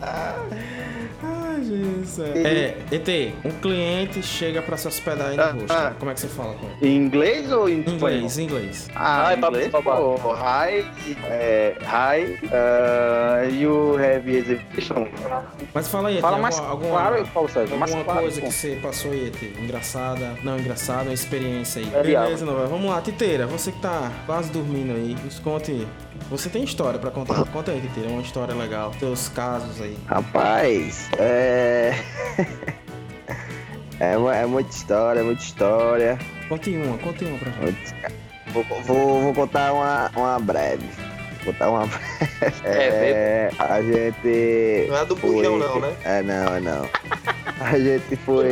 Ai, 0.00 0.83
Isso. 1.60 2.22
É, 2.22 2.76
ET, 2.90 3.34
um 3.44 3.50
cliente 3.60 4.22
chega 4.22 4.60
pra 4.62 4.76
se 4.76 4.86
hospedar 4.88 5.28
aí 5.30 5.36
no 5.36 5.42
Ah, 5.42 5.50
rosto. 5.52 5.72
ah. 5.72 5.92
Como 5.98 6.10
é 6.10 6.14
que 6.14 6.20
você 6.20 6.28
fala 6.28 6.54
com 6.54 6.66
ele? 6.66 6.76
Em 6.92 6.96
inglês 6.96 7.50
ou 7.52 7.68
em 7.68 7.80
Inglês, 7.80 8.38
inglês. 8.38 8.88
Ah, 8.94 9.34
em 9.34 9.40
papo, 9.40 9.56
inglês? 9.56 9.72
Pô, 9.72 10.34
hi, 10.34 11.16
é, 11.24 11.74
hi, 11.80 12.38
uh, 12.46 13.54
you 13.54 13.96
have 13.98 14.30
exhibition. 14.36 15.06
Mas 15.72 15.88
fala 15.88 16.08
aí, 16.08 16.16
ET, 16.16 16.20
Fala 16.20 16.36
alguma, 16.36 16.42
mais 16.50 16.58
alguma, 16.58 16.90
claro, 16.90 17.26
Paulo 17.32 17.48
Sérgio, 17.48 17.76
mais 17.78 17.92
alguma 17.92 18.04
claro. 18.04 18.20
coisa 18.26 18.40
que 18.40 18.52
você 18.52 18.78
passou 18.82 19.10
aí, 19.12 19.26
ET? 19.28 19.42
Engraçada? 19.62 20.34
Não, 20.42 20.58
engraçada, 20.58 21.04
uma 21.04 21.14
experiência 21.14 21.80
aí. 21.82 21.90
É. 21.94 22.02
Beleza, 22.02 22.44
Nova. 22.44 22.66
Vamos 22.66 22.90
lá, 22.90 23.00
Titeira, 23.00 23.46
você 23.46 23.72
que 23.72 23.80
tá 23.80 24.10
quase 24.26 24.50
dormindo 24.50 24.92
aí, 24.94 25.16
nos 25.24 25.38
conte. 25.38 25.86
Você 26.30 26.48
tem 26.48 26.64
história 26.64 26.98
pra 26.98 27.10
contar? 27.10 27.44
Conta 27.46 27.70
aí, 27.72 27.80
Titeira, 27.80 28.08
uma 28.08 28.22
história 28.22 28.54
legal. 28.54 28.90
Teus 28.98 29.28
casos 29.28 29.80
aí. 29.80 29.96
Rapaz, 30.06 31.08
é. 31.18 31.94
É, 34.00 34.16
mu- 34.16 34.28
é 34.28 34.44
muita 34.44 34.70
história, 34.70 35.22
muita 35.22 35.40
história. 35.40 36.18
Conte 36.48 36.76
uma, 36.76 36.98
conte 36.98 37.24
uma 37.24 37.38
pra 37.38 37.50
gente. 37.52 37.94
Vou, 38.48 38.64
vou, 38.82 39.22
vou 39.22 39.34
contar 39.34 39.72
uma, 39.72 40.10
uma 40.16 40.38
breve. 40.40 40.84
Vou 41.44 41.52
contar 41.54 41.70
uma 41.70 41.86
breve. 41.86 42.56
É, 42.64 43.50
a 43.56 43.80
gente. 43.80 44.86
Não 44.88 44.96
é 44.96 45.04
do 45.04 45.16
foi- 45.16 45.30
bujão, 45.30 45.58
não, 45.58 45.80
né? 45.80 45.96
É, 46.04 46.22
não, 46.22 46.56
é 46.56 46.60
não. 46.60 46.88
A 47.60 47.78
gente 47.78 48.16
foi. 48.16 48.50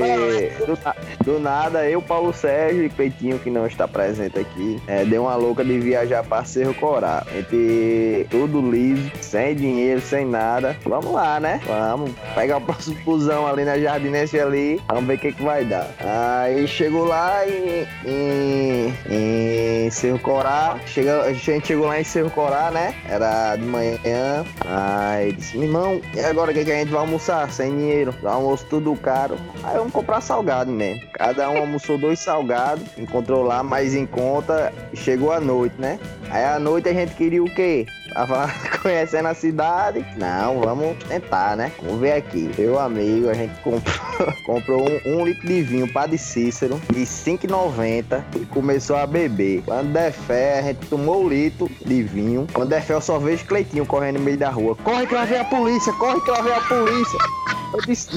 Do, 0.67 0.79
do 1.25 1.39
nada, 1.41 1.89
eu, 1.89 2.01
Paulo 2.01 2.33
Sérgio 2.33 2.85
e 2.85 2.91
Cleitinho, 2.91 3.39
que 3.39 3.51
não 3.51 3.67
está 3.67 3.89
presente 3.89 4.39
aqui, 4.39 4.81
é, 4.87 5.05
deu 5.05 5.23
uma 5.23 5.35
louca 5.35 5.65
de 5.65 5.79
viajar 5.79 6.23
para 6.25 6.45
Cerro 6.45 6.75
Corá. 6.75 7.25
A 7.27 7.35
gente, 7.35 8.27
tudo 8.31 8.61
liso, 8.71 9.11
sem 9.21 9.55
dinheiro, 9.55 10.01
sem 10.01 10.27
nada. 10.27 10.77
Vamos 10.85 11.13
lá, 11.13 11.41
né? 11.41 11.61
Vamos. 11.67 12.13
Pegar 12.35 12.59
o 12.59 12.61
próximo 12.61 12.97
fusão 13.05 13.47
ali 13.47 13.65
na 13.65 13.79
Jardinense 13.79 14.39
ali. 14.39 14.81
Vamos 14.89 15.05
ver 15.05 15.15
o 15.15 15.19
que, 15.19 15.33
que 15.33 15.43
vai 15.43 15.65
dar. 15.65 15.89
Aí 16.01 16.67
chegou 16.67 17.05
lá 17.05 17.43
em, 17.47 17.87
em, 18.07 18.95
em 19.11 19.91
Cerro 19.91 20.19
Corá. 20.19 20.79
Chega, 20.87 21.23
a 21.23 21.33
gente 21.33 21.67
chegou 21.67 21.87
lá 21.87 22.01
em 22.01 22.05
Cerro 22.05 22.31
Corá, 22.31 22.71
né? 22.71 22.95
Era 23.09 23.57
de 23.57 23.65
manhã. 23.65 24.45
Aí 24.67 25.33
disse, 25.33 25.59
irmão, 25.59 26.01
e 26.15 26.21
agora 26.21 26.51
o 26.51 26.55
que, 26.55 26.65
que 26.65 26.73
a 26.73 26.77
gente 26.77 26.91
vai 26.91 27.01
almoçar? 27.01 27.51
Sem 27.51 27.77
dinheiro. 27.77 28.15
Almoço 28.25 28.67
tudo 28.69 28.82
caro. 28.97 29.37
Aí 29.63 29.77
vamos 29.77 29.93
comprar 29.93 30.21
salgado 30.21 30.71
mesmo. 30.71 31.03
Cada 31.13 31.49
um 31.51 31.59
almoçou 31.59 31.97
dois 31.97 32.19
salgados. 32.19 32.85
Encontrou 32.99 33.43
lá 33.43 33.63
mais 33.63 33.95
em 33.95 34.07
conta. 34.07 34.73
Chegou 34.95 35.33
a 35.33 35.41
noite, 35.41 35.75
né? 35.79 35.99
Aí 36.31 36.45
à 36.45 36.59
noite 36.59 36.89
a 36.89 36.93
gente 36.93 37.15
queria 37.15 37.43
o 37.43 37.55
quê? 37.55 37.87
Tava 38.13 38.51
conhecendo 38.83 39.29
a 39.29 39.35
cidade. 39.35 40.05
Não, 40.17 40.61
vamos 40.61 40.97
tentar, 41.05 41.57
né? 41.57 41.73
Vamos 41.83 42.01
ver 42.01 42.13
aqui. 42.13 42.51
Meu 42.59 42.79
amigo, 42.79 43.29
a 43.29 43.35
gente 43.35 43.55
comprou, 43.61 43.95
comprou 44.45 44.81
um, 44.83 45.21
um 45.21 45.25
litro 45.25 45.47
de 45.47 45.63
vinho 45.63 45.93
para 45.93 46.09
de 46.09 46.19
Cícero 46.19 46.81
de 46.93 47.03
5,90 47.03 48.23
e 48.37 48.47
começou 48.47 48.97
a 48.97 49.07
beber. 49.07 49.63
Quando 49.65 49.93
der 49.93 50.13
fé, 50.13 50.59
a 50.59 50.63
gente 50.63 50.87
tomou 50.87 51.25
o 51.25 51.29
litro 51.29 51.71
de 51.85 52.03
vinho. 52.03 52.47
Quando 52.53 52.69
der 52.69 52.83
fé, 52.83 52.95
eu 52.95 53.01
só 53.01 53.19
vejo 53.19 53.45
Cleitinho 53.45 53.87
correndo 53.87 54.19
no 54.19 54.25
meio 54.25 54.39
da 54.39 54.51
rua. 54.51 54.77
Corre 54.77 55.07
que 55.07 55.15
lá 55.15 55.25
vem 55.25 55.39
a 55.39 55.45
polícia, 55.45 55.93
corre 55.95 56.21
que 56.21 56.31
lá 56.31 56.43
vem 56.43 56.53
a 56.53 56.61
polícia. 56.61 57.19
Eu 57.73 57.81
disse. 57.81 58.09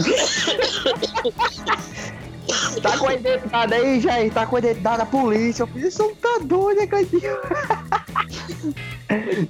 Tá 2.82 2.98
com 2.98 3.08
a 3.08 3.14
identidade 3.14 3.74
aí, 3.74 4.00
Jair? 4.00 4.32
Tá 4.32 4.46
com 4.46 4.56
a 4.56 4.60
identidade 4.60 4.98
da 5.00 5.06
polícia. 5.06 5.64
Eu 5.64 5.68
fiz, 5.68 5.86
isso 5.86 6.16
tá 6.22 6.40
doido, 6.44 6.80
né, 6.80 6.88
Cleitinho? 6.88 7.38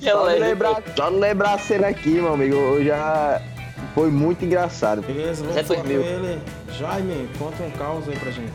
Só 0.02 0.16
não 0.16 0.40
lembrar, 0.40 0.84
só 0.96 1.12
não 1.12 1.20
lembrar 1.20 1.54
a 1.54 1.58
cena 1.60 1.88
aqui, 1.88 2.10
meu 2.10 2.34
amigo. 2.34 2.56
Eu 2.56 2.86
já. 2.86 3.42
Foi 3.94 4.10
muito 4.10 4.44
engraçado. 4.44 5.02
Beleza, 5.02 5.44
vamos 5.44 5.68
falar 5.68 5.80
com 5.82 5.88
2000. 5.88 6.02
ele. 6.02 6.42
Jaime, 6.78 7.30
conta 7.40 7.64
um 7.64 7.72
caos 7.72 8.10
aí 8.10 8.18
pra 8.20 8.32
gente. 8.32 8.52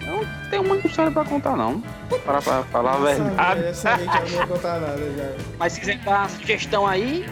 Tem 0.50 0.62
muita 0.62 0.86
história 0.86 1.10
pra 1.10 1.24
contar, 1.24 1.56
não. 1.56 1.82
Para 2.24 2.42
pra 2.42 2.62
falar 2.64 2.94
a 2.94 2.98
verdade. 2.98 3.62
eu 3.62 3.74
sabia 3.74 4.06
que 4.06 4.16
eu 4.18 4.22
não 4.22 4.28
ia 4.28 4.46
contar 4.46 4.80
nada, 4.80 4.98
Jaime. 4.98 5.34
Mas 5.58 5.72
se 5.72 5.80
quiser 5.80 5.98
dar 6.00 6.18
uma 6.18 6.28
sugestão 6.28 6.86
aí, 6.86 7.26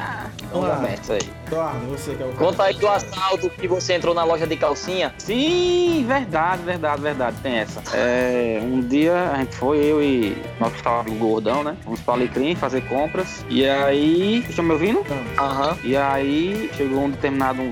a 0.00 0.30
gente 0.30 0.42
tá 0.42 0.48
Vamos 0.52 0.68
lá. 0.68 0.82
aí. 0.84 1.20
Eduardo, 1.46 1.86
você 1.86 2.14
que 2.14 2.22
é 2.22 2.26
o 2.26 2.28
cara. 2.28 2.38
Conta 2.46 2.62
aí 2.64 2.74
do 2.74 2.88
assalto 2.88 3.50
que 3.50 3.68
você 3.68 3.94
entrou 3.94 4.14
na 4.14 4.24
loja 4.24 4.46
de 4.46 4.56
calcinha. 4.56 5.14
Sim, 5.18 6.04
verdade, 6.06 6.62
verdade, 6.62 7.02
verdade, 7.02 7.36
tem 7.42 7.58
essa. 7.58 7.82
É, 7.96 8.60
um 8.62 8.80
dia 8.80 9.30
a 9.32 9.36
gente 9.38 9.56
foi, 9.56 9.78
eu 9.78 10.02
e 10.02 10.36
nós 10.58 10.70
que 10.72 10.78
estávamos 10.78 11.18
gordão, 11.18 11.62
né? 11.62 11.76
Fomos 11.84 12.00
pra 12.00 12.14
Alecrim 12.14 12.54
fazer 12.54 12.82
compras. 12.82 13.44
E 13.48 13.68
aí. 13.68 14.38
Vocês 14.38 14.50
estão 14.50 14.64
me 14.64 14.72
ouvindo? 14.72 15.04
Aham. 15.38 15.76
E 15.82 15.96
aí 15.96 16.70
chegou 16.74 17.04
um 17.04 17.10
determinado 17.10 17.62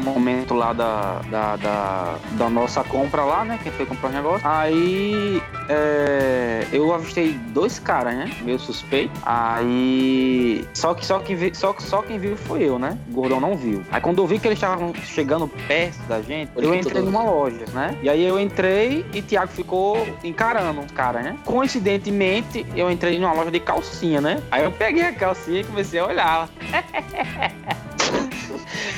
momento 0.00 0.54
lá 0.54 0.72
da, 0.72 1.20
da, 1.30 1.56
da, 1.56 2.14
da 2.32 2.50
nossa 2.50 2.82
compra 2.84 3.22
lá, 3.22 3.44
né? 3.44 3.58
Que 3.62 3.68
a 3.68 3.70
gente 3.70 3.76
foi 3.76 3.86
comprar 3.86 4.10
um 4.10 4.12
negócio. 4.12 4.46
Aí 4.46 5.42
é, 5.68 6.66
eu 6.72 6.92
avistei 6.92 7.32
dois 7.48 7.78
caras, 7.78 8.14
né? 8.14 8.30
Meio 8.42 8.58
suspeito. 8.58 9.12
Aí. 9.24 10.64
Só 10.74 10.94
que 10.94 11.04
só 11.04 11.18
quem, 11.18 11.36
vi, 11.36 11.54
só, 11.54 11.74
só 11.78 12.02
quem 12.02 12.18
viu 12.18 12.36
foi 12.36 12.62
eu, 12.62 12.78
né? 12.78 12.98
O 13.10 13.14
gordão 13.14 13.40
não 13.40 13.56
viu. 13.56 13.82
Aí 13.90 14.00
quando 14.00 14.22
eu 14.22 14.26
vi 14.26 14.38
que 14.38 14.48
eles 14.48 14.58
estavam 14.58 14.94
chegando 14.94 15.48
perto 15.68 16.00
da 16.08 16.20
gente, 16.22 16.50
eu 16.56 16.74
entrei 16.74 17.02
numa 17.02 17.22
loja, 17.22 17.64
né? 17.72 17.96
E 18.02 18.08
aí 18.08 18.24
eu 18.24 18.38
entrei 18.40 19.04
e 19.12 19.22
Thiago 19.22 19.52
ficou 19.52 20.06
encarando 20.24 20.80
o 20.80 20.92
cara, 20.92 21.22
né? 21.22 21.36
Coincidentemente, 21.44 22.66
eu 22.74 22.90
entrei 22.90 23.18
numa 23.18 23.32
loja 23.32 23.50
de 23.50 23.60
calcinha, 23.60 24.20
né? 24.20 24.42
Aí 24.50 24.64
eu 24.64 24.72
peguei 24.72 25.02
a 25.02 25.12
calcinha 25.12 25.60
e 25.60 25.64
comecei 25.64 26.00
a 26.00 26.06
olhar. 26.06 26.48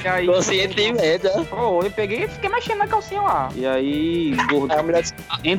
E 0.04 0.08
aí, 0.08 0.26
Conscientemente, 0.26 1.24
né? 1.24 1.46
Pô, 1.48 1.82
eu 1.82 1.90
peguei 1.90 2.24
e 2.24 2.28
fiquei 2.28 2.48
mexendo 2.48 2.78
na 2.78 2.86
calcinha 2.86 3.22
lá. 3.22 3.48
E 3.54 3.66
aí, 3.66 4.34
gordão, 4.50 4.76
Aí 4.76 4.80
a 4.80 4.82
mulher 4.82 5.04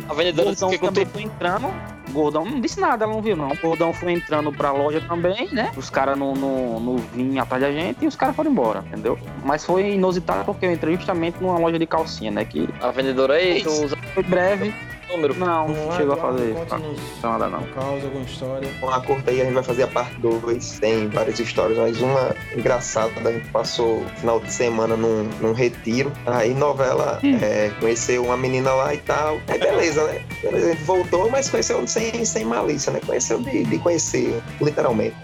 a 0.10 0.14
vendedora 0.14 0.50
gordão 0.50 0.70
que 0.70 0.78
também 0.78 1.06
foi 1.06 1.22
entrando. 1.24 1.74
Gordão 2.12 2.46
não 2.46 2.62
disse 2.62 2.80
nada, 2.80 3.06
ela 3.06 3.14
não 3.14 3.22
viu, 3.22 3.36
não. 3.36 3.50
O 3.50 3.58
gordão 3.58 3.92
foi 3.92 4.14
entrando 4.14 4.52
pra 4.52 4.72
loja 4.72 5.02
também, 5.02 5.50
né? 5.52 5.72
Os 5.76 5.90
caras 5.90 6.18
não 6.18 6.34
no, 6.34 6.80
no 6.80 6.98
vinham 6.98 7.42
atrás 7.44 7.64
da 7.64 7.72
gente 7.72 8.04
e 8.04 8.08
os 8.08 8.16
caras 8.16 8.36
foram 8.36 8.52
embora, 8.52 8.84
entendeu? 8.88 9.18
Mas 9.44 9.66
foi 9.66 9.94
inusitado 9.94 10.46
porque 10.46 10.66
eu 10.66 10.72
entrei 10.72 10.96
justamente 10.96 11.42
numa 11.42 11.58
loja 11.58 11.80
de 11.80 11.88
calcinha, 11.88 12.30
né? 12.30 12.46
Que 12.46 12.70
A 12.82 12.92
vendedora 12.92 13.34
aí, 13.36 13.64
tu 13.64 13.70
usa 13.70 13.98
foi 14.14 14.24
breve. 14.24 14.74
Número. 15.15 15.36
Não, 15.36 15.67
não 15.67 15.91
chegou 15.96 16.13
a 16.13 16.17
fazer 16.17 16.53
Conte-nos 16.53 17.00
nada, 17.22 17.48
não. 17.48 17.60
um 17.60 17.67
caos, 17.67 18.03
alguma 18.03 18.25
história. 18.25 18.70
Com 18.79 18.89
a 18.89 19.01
corta 19.01 19.32
aí 19.32 19.41
a 19.41 19.46
gente 19.46 19.53
vai 19.53 19.63
fazer 19.63 19.84
a 19.84 19.88
parte 19.88 20.15
2. 20.20 20.79
Tem 20.79 21.08
várias 21.10 21.39
histórias, 21.39 21.77
mas 21.77 22.01
uma 22.01 22.36
engraçada. 22.55 23.29
A 23.29 23.32
gente 23.32 23.50
passou 23.50 24.05
final 24.17 24.39
de 24.39 24.51
semana 24.51 24.96
num, 24.96 25.24
num 25.41 25.53
retiro. 25.53 26.12
Aí 26.25 26.53
novela 26.53 27.20
é, 27.41 27.72
conheceu 27.79 28.25
uma 28.25 28.38
menina 28.38 28.74
lá 28.74 28.93
e 28.93 28.98
tal. 29.00 29.39
Aí 29.48 29.60
beleza, 29.60 30.03
né? 30.05 30.22
Beleza, 30.41 30.67
a 30.67 30.74
gente 30.74 30.84
voltou, 30.84 31.29
mas 31.29 31.50
conheceu 31.50 31.86
sem, 31.88 32.25
sem 32.25 32.46
malícia, 32.46 32.91
né? 32.91 33.00
Conheceu 33.05 33.39
de, 33.39 33.63
de 33.63 33.79
conhecer, 33.79 34.41
literalmente. 34.62 35.15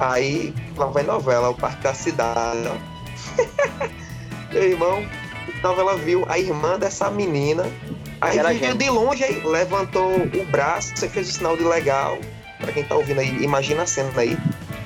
Aí 0.00 0.54
lá 0.76 0.86
vai 0.86 1.02
novela, 1.02 1.50
o 1.50 1.54
Parque 1.54 1.82
da 1.82 1.94
Cidade. 1.94 2.60
ó. 2.66 2.92
Meu 4.52 4.64
irmão, 4.64 5.06
novela 5.62 5.96
viu 5.96 6.24
a 6.28 6.38
irmã 6.38 6.78
dessa 6.78 7.10
menina. 7.10 7.64
Aí 8.22 8.38
Era 8.38 8.50
viu 8.50 8.58
gêmeo. 8.60 8.76
de 8.76 8.88
longe, 8.88 9.24
aí 9.24 9.42
levantou 9.44 10.14
o 10.14 10.44
braço, 10.46 10.92
você 10.94 11.08
fez 11.08 11.28
o 11.28 11.32
sinal 11.32 11.56
de 11.56 11.64
legal. 11.64 12.18
Pra 12.60 12.70
quem 12.70 12.84
tá 12.84 12.94
ouvindo 12.94 13.18
aí, 13.18 13.42
imagina 13.42 13.82
a 13.82 13.86
cena 13.86 14.08
aí. 14.16 14.38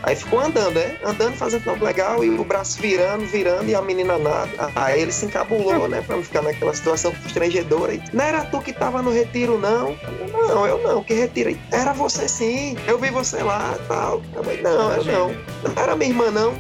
Aí 0.03 0.17
ficou 0.17 0.41
andando, 0.41 0.75
né? 0.75 0.97
Andando, 1.05 1.35
fazendo 1.37 1.61
sinal 1.63 1.77
de 1.77 1.85
legal 1.85 2.25
e 2.25 2.31
o 2.31 2.45
braço 2.45 2.81
virando, 2.81 3.27
virando 3.27 3.69
e 3.69 3.75
a 3.75 3.83
menina 3.83 4.17
nada. 4.17 4.71
Aí 4.75 5.03
ele 5.03 5.13
se 5.13 5.27
encabulou, 5.27 5.87
né? 5.87 6.01
Pra 6.01 6.17
não 6.17 6.23
ficar 6.23 6.41
naquela 6.41 6.73
situação 6.73 7.13
constrangedora. 7.13 7.93
E, 7.93 8.03
não 8.13 8.25
era 8.25 8.45
tu 8.45 8.61
que 8.61 8.73
tava 8.73 9.03
no 9.03 9.13
retiro, 9.13 9.59
não? 9.59 9.95
Não, 10.33 10.67
eu 10.67 10.83
não. 10.83 11.03
Que 11.05 11.13
retiro? 11.13 11.51
aí? 11.51 11.61
Era 11.71 11.93
você 11.93 12.29
sim. 12.29 12.77
Eu 12.87 12.99
vi 12.99 13.11
você 13.11 13.43
lá 13.43 13.77
tal. 13.89 14.23
Não, 14.63 14.93
eu 14.93 15.05
não. 15.05 15.29
Não 15.65 15.83
era 15.83 15.95
minha 15.95 16.11
irmã, 16.11 16.31
não. 16.31 16.55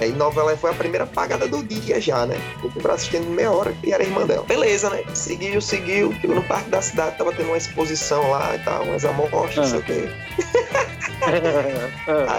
Aí 0.00 0.12
novela 0.12 0.56
foi 0.56 0.70
a 0.70 0.74
primeira 0.74 1.06
pagada 1.06 1.46
do 1.46 1.62
dia 1.62 2.00
já, 2.00 2.24
né? 2.26 2.36
Ficou 2.54 2.70
com 2.70 2.78
o 2.78 2.82
braço 2.82 3.04
estendendo 3.04 3.30
meia 3.30 3.52
hora 3.52 3.74
e 3.84 3.92
era 3.92 4.02
a 4.02 4.06
irmã 4.06 4.26
dela. 4.26 4.44
Beleza, 4.46 4.88
né? 4.90 5.02
Seguiu, 5.14 5.60
seguiu. 5.60 6.12
Chegou 6.20 6.36
no 6.36 6.42
parque 6.44 6.70
da 6.70 6.80
cidade, 6.80 7.18
tava 7.18 7.32
tendo 7.32 7.48
uma 7.48 7.58
exposição 7.58 8.30
lá 8.30 8.54
e 8.56 8.58
tal, 8.60 8.84
umas 8.84 9.04
amostras, 9.04 9.56
não 9.56 9.64
sei 9.64 9.78
o 9.78 9.82
quê. 9.82 10.08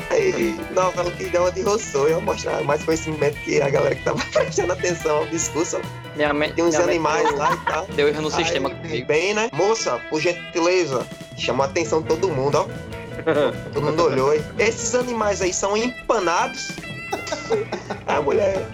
Aí, 0.09 0.55
novela 0.73 1.11
que 1.11 1.25
deu 1.25 1.41
uma 1.41 1.51
de 1.51 1.61
roçou, 1.61 2.07
eu 2.07 2.21
mostrar 2.21 2.63
mais 2.63 2.83
conhecimento 2.83 3.37
que 3.41 3.61
a 3.61 3.69
galera 3.69 3.95
que 3.95 4.03
tava 4.03 4.19
prestando 4.33 4.73
atenção 4.73 5.17
ao 5.17 5.27
discurso. 5.27 5.79
Minha 6.15 6.33
mente. 6.33 6.55
Tem 6.55 6.63
uns 6.63 6.75
minha 6.75 6.87
animais 6.87 7.31
lá 7.37 7.53
e 7.53 7.71
tal. 7.71 7.87
Deu 7.95 8.07
erro 8.07 8.21
no 8.21 8.31
sistema 8.31 8.69
Aí, 8.69 8.75
comigo. 8.75 9.07
Bem, 9.07 9.33
né? 9.33 9.49
Moça, 9.53 9.99
por 10.09 10.19
gentileza, 10.19 11.05
chamou 11.37 11.63
a 11.63 11.69
atenção 11.69 12.01
de 12.01 12.07
todo 12.07 12.27
mundo, 12.29 12.55
ó. 12.55 12.67
Todo 13.73 13.85
mundo 13.85 14.03
olhou. 14.03 14.33
hein? 14.33 14.41
Esses 14.57 14.95
animais 14.95 15.41
aí 15.41 15.53
são 15.53 15.77
empanados. 15.77 16.69
A 18.07 18.21
mulher. 18.21 18.65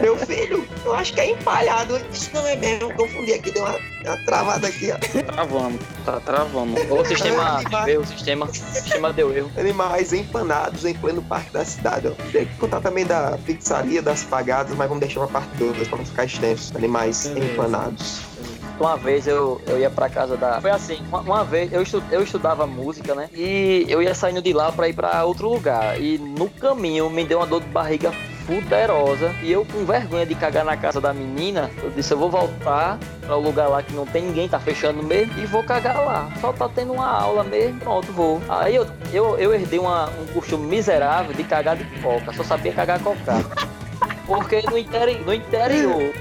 Meu 0.00 0.16
filho, 0.16 0.66
eu 0.84 0.94
acho 0.94 1.12
que 1.14 1.20
é 1.20 1.30
empalhado. 1.30 2.00
Isso 2.12 2.30
não 2.32 2.46
é 2.46 2.56
mesmo, 2.56 2.92
confundi 2.94 3.32
aqui, 3.32 3.50
deu 3.50 3.64
uma, 3.64 3.78
uma 4.04 4.24
travada 4.24 4.68
aqui, 4.68 4.92
ó. 4.92 4.98
Tá 4.98 5.32
travando, 5.32 5.78
tá 6.04 6.20
travando. 6.20 6.94
O 6.94 7.04
sistema 7.04 7.62
deu 7.64 7.88
erro, 7.88 8.02
o 8.02 8.06
sistema, 8.06 8.46
o 8.46 8.54
sistema 8.54 9.12
deu 9.12 9.36
erro. 9.36 9.50
Animais 9.56 10.12
empanados 10.12 10.84
em 10.84 10.94
pleno 10.94 11.22
parque 11.22 11.52
da 11.52 11.64
cidade, 11.64 12.08
ó. 12.08 12.10
Tem 12.30 12.46
que 12.46 12.54
contar 12.56 12.80
também 12.80 13.04
da 13.04 13.38
pizzaria, 13.44 14.00
das 14.00 14.22
pagadas, 14.22 14.76
mas 14.76 14.88
vamos 14.88 15.00
deixar 15.00 15.20
uma 15.20 15.28
parte 15.28 15.48
2 15.56 15.88
pra 15.88 15.98
não 15.98 16.06
ficar 16.06 16.24
extenso. 16.24 16.76
Animais 16.76 17.26
Beleza. 17.26 17.52
empanados. 17.52 18.33
Uma 18.78 18.96
vez 18.96 19.26
eu, 19.26 19.60
eu 19.66 19.78
ia 19.78 19.90
pra 19.90 20.08
casa 20.08 20.36
da. 20.36 20.60
Foi 20.60 20.70
assim, 20.70 20.98
uma, 21.08 21.20
uma 21.20 21.44
vez 21.44 21.72
eu, 21.72 21.82
estu, 21.82 22.02
eu 22.10 22.22
estudava 22.22 22.66
música, 22.66 23.14
né? 23.14 23.28
E 23.32 23.86
eu 23.88 24.02
ia 24.02 24.14
saindo 24.14 24.42
de 24.42 24.52
lá 24.52 24.72
pra 24.72 24.88
ir 24.88 24.92
pra 24.94 25.24
outro 25.24 25.48
lugar. 25.48 26.00
E 26.00 26.18
no 26.18 26.48
caminho 26.50 27.08
me 27.08 27.24
deu 27.24 27.38
uma 27.38 27.46
dor 27.46 27.60
de 27.60 27.68
barriga 27.68 28.12
fuderosa. 28.46 29.34
E 29.42 29.52
eu, 29.52 29.64
com 29.64 29.84
vergonha 29.84 30.26
de 30.26 30.34
cagar 30.34 30.64
na 30.64 30.76
casa 30.76 31.00
da 31.00 31.12
menina, 31.12 31.70
eu 31.82 31.90
disse: 31.90 32.12
eu 32.12 32.18
vou 32.18 32.30
voltar 32.30 32.98
pra 33.20 33.36
o 33.36 33.40
lugar 33.40 33.68
lá 33.68 33.82
que 33.82 33.92
não 33.94 34.06
tem 34.06 34.22
ninguém, 34.22 34.48
tá 34.48 34.58
fechando 34.58 35.02
mesmo, 35.02 35.38
e 35.38 35.46
vou 35.46 35.62
cagar 35.62 36.04
lá. 36.04 36.30
Só 36.40 36.52
tá 36.52 36.68
tendo 36.68 36.92
uma 36.92 37.06
aula 37.06 37.44
mesmo, 37.44 37.78
pronto, 37.80 38.10
vou. 38.12 38.40
Aí 38.48 38.74
eu, 38.74 38.86
eu, 39.12 39.38
eu 39.38 39.54
herdei 39.54 39.78
uma, 39.78 40.10
um 40.10 40.26
costume 40.32 40.66
miserável 40.66 41.32
de 41.32 41.44
cagar 41.44 41.76
de 41.76 41.84
coca. 42.00 42.32
Só 42.32 42.44
sabia 42.44 42.72
cagar 42.72 43.00
cocada. 43.00 43.44
Porque 44.26 44.62
no, 44.62 44.78
interi 44.78 45.18
no 45.18 45.34
interior, 45.34 46.12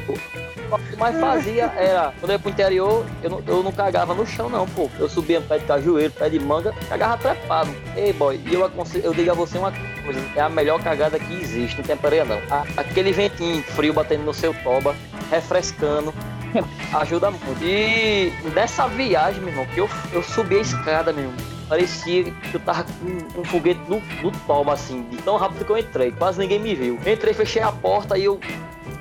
que 0.80 0.96
mais 0.96 1.20
fazia 1.20 1.66
era, 1.78 2.14
quando 2.20 2.32
eu 2.32 2.36
ia 2.36 2.40
pro 2.40 2.50
interior, 2.50 3.06
eu 3.22 3.30
não, 3.30 3.44
eu 3.48 3.64
não 3.64 3.72
cagava 3.72 4.14
no 4.14 4.26
chão, 4.26 4.50
não, 4.50 4.68
pô. 4.68 4.90
Eu 5.00 5.10
subia 5.10 5.40
no 5.40 5.46
pé 5.48 5.58
de 5.60 5.66
cajueiro, 5.66 6.12
pé 6.14 6.30
de 6.30 6.40
manga, 6.40 6.74
cagava 6.90 7.18
trepado. 7.18 7.70
Ei, 7.96 8.14
boy, 8.14 8.40
e 8.46 8.54
eu, 8.54 8.66
aconselho, 8.66 9.06
eu 9.06 9.14
digo 9.14 9.32
a 9.32 9.34
você 9.34 9.58
uma 9.58 9.72
coisa: 10.04 10.20
é 10.36 10.42
a 10.42 10.50
melhor 10.50 10.82
cagada 10.82 11.20
que 11.20 11.34
existe, 11.34 11.78
não 11.78 11.84
tem 11.84 11.98
areia, 12.04 12.26
não. 12.26 12.40
A- 12.50 12.66
aquele 12.78 13.12
ventinho 13.12 13.62
frio 13.64 13.94
batendo 13.94 14.24
no 14.24 14.34
seu 14.34 14.54
toba, 14.64 14.96
refrescando. 15.30 16.14
Ajuda 16.94 17.32
muito. 17.32 17.64
E 17.64 18.32
dessa 18.54 18.88
viagem, 18.88 19.40
meu 19.42 19.50
irmão, 19.50 19.66
que 19.74 19.80
eu, 19.80 19.90
eu 20.12 20.22
subi 20.22 20.58
a 20.58 20.62
escada, 20.62 21.12
meu 21.12 21.24
irmão. 21.26 21.53
Parecia 21.74 22.26
que 22.26 22.54
eu 22.54 22.60
tava 22.60 22.84
com 22.84 23.42
um 23.42 23.44
foguete 23.46 23.80
no, 23.90 24.00
no 24.22 24.32
toba, 24.46 24.74
assim, 24.74 25.02
de 25.10 25.18
tão 25.18 25.38
rápido 25.38 25.66
que 25.66 25.72
eu 25.72 25.78
entrei. 25.80 26.12
Quase 26.12 26.38
ninguém 26.38 26.60
me 26.60 26.76
viu. 26.76 27.00
Entrei, 27.04 27.34
fechei 27.34 27.64
a 27.64 27.72
porta 27.72 28.16
e 28.16 28.26
eu 28.26 28.40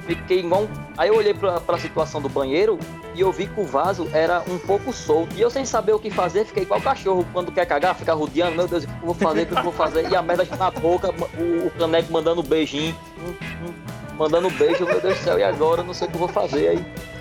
fiquei 0.06 0.38
igual 0.38 0.62
um... 0.62 0.68
Aí 0.96 1.10
eu 1.10 1.14
olhei 1.14 1.34
pra, 1.34 1.60
pra 1.60 1.76
situação 1.76 2.22
do 2.22 2.30
banheiro 2.30 2.78
e 3.14 3.20
eu 3.20 3.30
vi 3.30 3.46
que 3.46 3.60
o 3.60 3.66
vaso 3.66 4.08
era 4.14 4.42
um 4.48 4.56
pouco 4.58 4.90
solto. 4.90 5.36
E 5.36 5.42
eu 5.42 5.50
sem 5.50 5.66
saber 5.66 5.92
o 5.92 5.98
que 5.98 6.10
fazer, 6.10 6.46
fiquei 6.46 6.62
igual 6.62 6.80
cachorro 6.80 7.26
quando 7.30 7.52
quer 7.52 7.66
cagar, 7.66 7.94
fica 7.94 8.14
rodeando, 8.14 8.56
meu 8.56 8.66
Deus, 8.66 8.84
o 8.84 8.86
que 8.86 8.92
eu 8.94 9.04
vou 9.04 9.14
fazer, 9.14 9.42
o 9.42 9.46
que 9.48 9.58
eu 9.58 9.62
vou 9.64 9.72
fazer? 9.74 10.08
E 10.08 10.16
a 10.16 10.22
merda 10.22 10.48
na 10.56 10.70
boca, 10.70 11.10
o, 11.10 11.66
o 11.66 11.70
caneco 11.72 12.10
mandando 12.10 12.42
beijinho, 12.42 12.96
hum, 13.18 13.34
hum, 13.66 13.74
mandando 14.16 14.48
beijo, 14.48 14.86
meu 14.86 14.98
Deus 14.98 15.18
do 15.18 15.24
céu, 15.24 15.38
e 15.38 15.42
agora? 15.42 15.82
Eu 15.82 15.84
não 15.84 15.92
sei 15.92 16.08
o 16.08 16.10
que 16.10 16.16
eu 16.16 16.20
vou 16.20 16.28
fazer. 16.28 16.68
Aí 16.68 17.11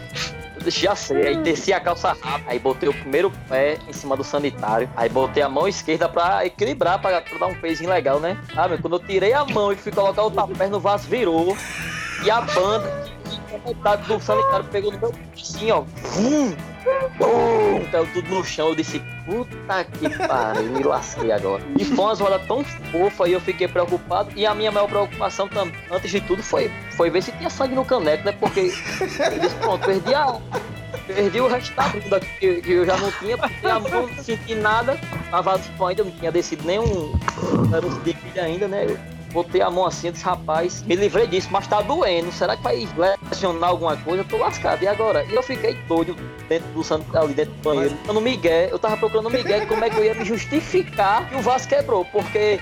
já 0.68 0.96
sei, 0.96 1.27
aí 1.27 1.38
desci 1.38 1.74
a 1.74 1.80
calça 1.80 2.10
rápida, 2.13 2.51
aí 2.51 2.60
botei 2.60 2.89
o 2.89 2.94
primeiro 2.94 3.32
pé 3.48 3.77
em 3.88 3.94
cima 3.94 4.15
do 4.15 4.24
sanitário, 4.24 4.89
aí 4.96 5.10
botei 5.10 5.41
a 5.41 5.50
mão 5.50 5.68
esquerda 5.68 6.08
pra 6.08 6.46
equilibrar, 6.46 7.01
pra, 7.01 7.22
pra 7.22 7.38
dar 7.38 7.48
um 7.48 7.56
pezinho 7.56 7.89
legal, 7.89 8.20
né? 8.20 8.38
Ah, 8.56 8.68
meu, 8.68 8.77
quando 8.77 8.96
eu 8.96 9.00
tirei 9.00 9.34
a 9.34 9.46
mão 9.46 9.72
e 9.72 9.75
fui 9.75 9.91
colocar 9.91 10.24
o 10.24 10.32
tapé 10.32 10.68
no 10.68 10.80
vaso, 10.80 11.08
virou. 11.08 11.56
E 12.24 12.30
a 12.30 12.41
banda 12.41 13.11
metade 13.65 14.07
do 14.07 14.19
sanitário 14.19 14.65
pegou 14.65 14.91
no 14.91 15.00
meu 15.00 15.13
assim, 15.33 15.71
ó. 15.71 15.81
Vum, 15.81 16.55
bum, 17.17 17.85
caiu 17.91 18.07
tudo 18.13 18.29
no 18.29 18.43
chão. 18.43 18.69
Eu 18.69 18.75
disse, 18.75 19.01
puta 19.25 19.83
que 19.83 20.09
pariu, 20.27 20.63
me 20.63 20.83
lasquei 20.83 21.31
agora. 21.31 21.63
E 21.77 21.85
foi 21.85 22.05
uma 22.05 22.15
zoada 22.15 22.39
tão 22.39 22.63
fofa 22.63 23.27
e 23.27 23.33
eu 23.33 23.41
fiquei 23.41 23.67
preocupado. 23.67 24.31
E 24.35 24.45
a 24.45 24.55
minha 24.55 24.71
maior 24.71 24.88
preocupação 24.88 25.47
também, 25.47 25.73
antes 25.91 26.11
de 26.11 26.21
tudo, 26.21 26.43
foi, 26.43 26.71
foi 26.91 27.09
ver 27.09 27.21
se 27.23 27.31
tinha 27.33 27.50
sangue 27.50 27.75
no 27.75 27.85
caneco, 27.85 28.23
né? 28.25 28.31
Porque 28.33 28.59
eu 28.59 29.39
disse, 29.39 29.55
pronto, 29.59 29.85
perdi 29.85 30.13
a. 30.13 30.39
Perdi 31.07 31.41
o 31.41 31.47
resto 31.47 31.73
da 32.09 32.19
que, 32.19 32.61
eu 32.65 32.85
já 32.85 32.95
não 32.97 33.11
tinha, 33.13 33.38
porque 33.38 33.67
mão 33.67 34.07
não 34.07 34.23
senti 34.23 34.55
nada. 34.55 35.00
A 35.31 35.41
vaso 35.41 35.63
ainda 35.85 36.03
não 36.03 36.11
tinha 36.11 36.31
descido 36.31 36.63
nenhum. 36.65 37.13
Era 37.73 37.85
um 37.85 38.41
ainda, 38.41 38.67
né? 38.67 38.85
Eu 38.85 39.21
botei 39.31 39.61
a 39.61 39.70
mão 39.70 39.85
assim 39.85 40.11
disse, 40.11 40.24
rapaz, 40.24 40.81
me 40.83 40.96
livrei 40.96 41.27
disso, 41.27 41.48
mas 41.51 41.67
tá 41.67 41.81
doendo. 41.81 42.31
Será 42.31 42.55
que 42.55 42.63
vai 42.63 42.87
lesionar 43.29 43.70
alguma 43.70 43.96
coisa? 43.98 44.22
Eu 44.22 44.27
tô 44.27 44.37
lascado. 44.37 44.83
E 44.83 44.87
agora? 44.87 45.24
E 45.25 45.33
eu 45.33 45.44
fiquei 45.44 45.74
doido 45.87 46.15
dentro 46.48 46.67
do 46.70 46.83
santo, 46.83 47.17
ali 47.17 47.33
dentro 47.33 47.53
do 47.53 47.61
banheiro. 47.61 47.96
Eu 48.07 48.13
no 48.13 48.22
Miguel, 48.22 48.70
eu 48.70 48.79
tava 48.79 48.98
procurando 48.98 49.27
o 49.27 49.29
Miguel 49.31 49.65
como 49.67 49.83
é 49.83 49.89
que 49.89 49.98
eu 49.98 50.05
ia 50.05 50.13
me 50.13 50.25
justificar 50.25 51.27
que 51.29 51.35
o 51.35 51.41
vaso 51.41 51.67
quebrou, 51.67 52.05
porque. 52.05 52.59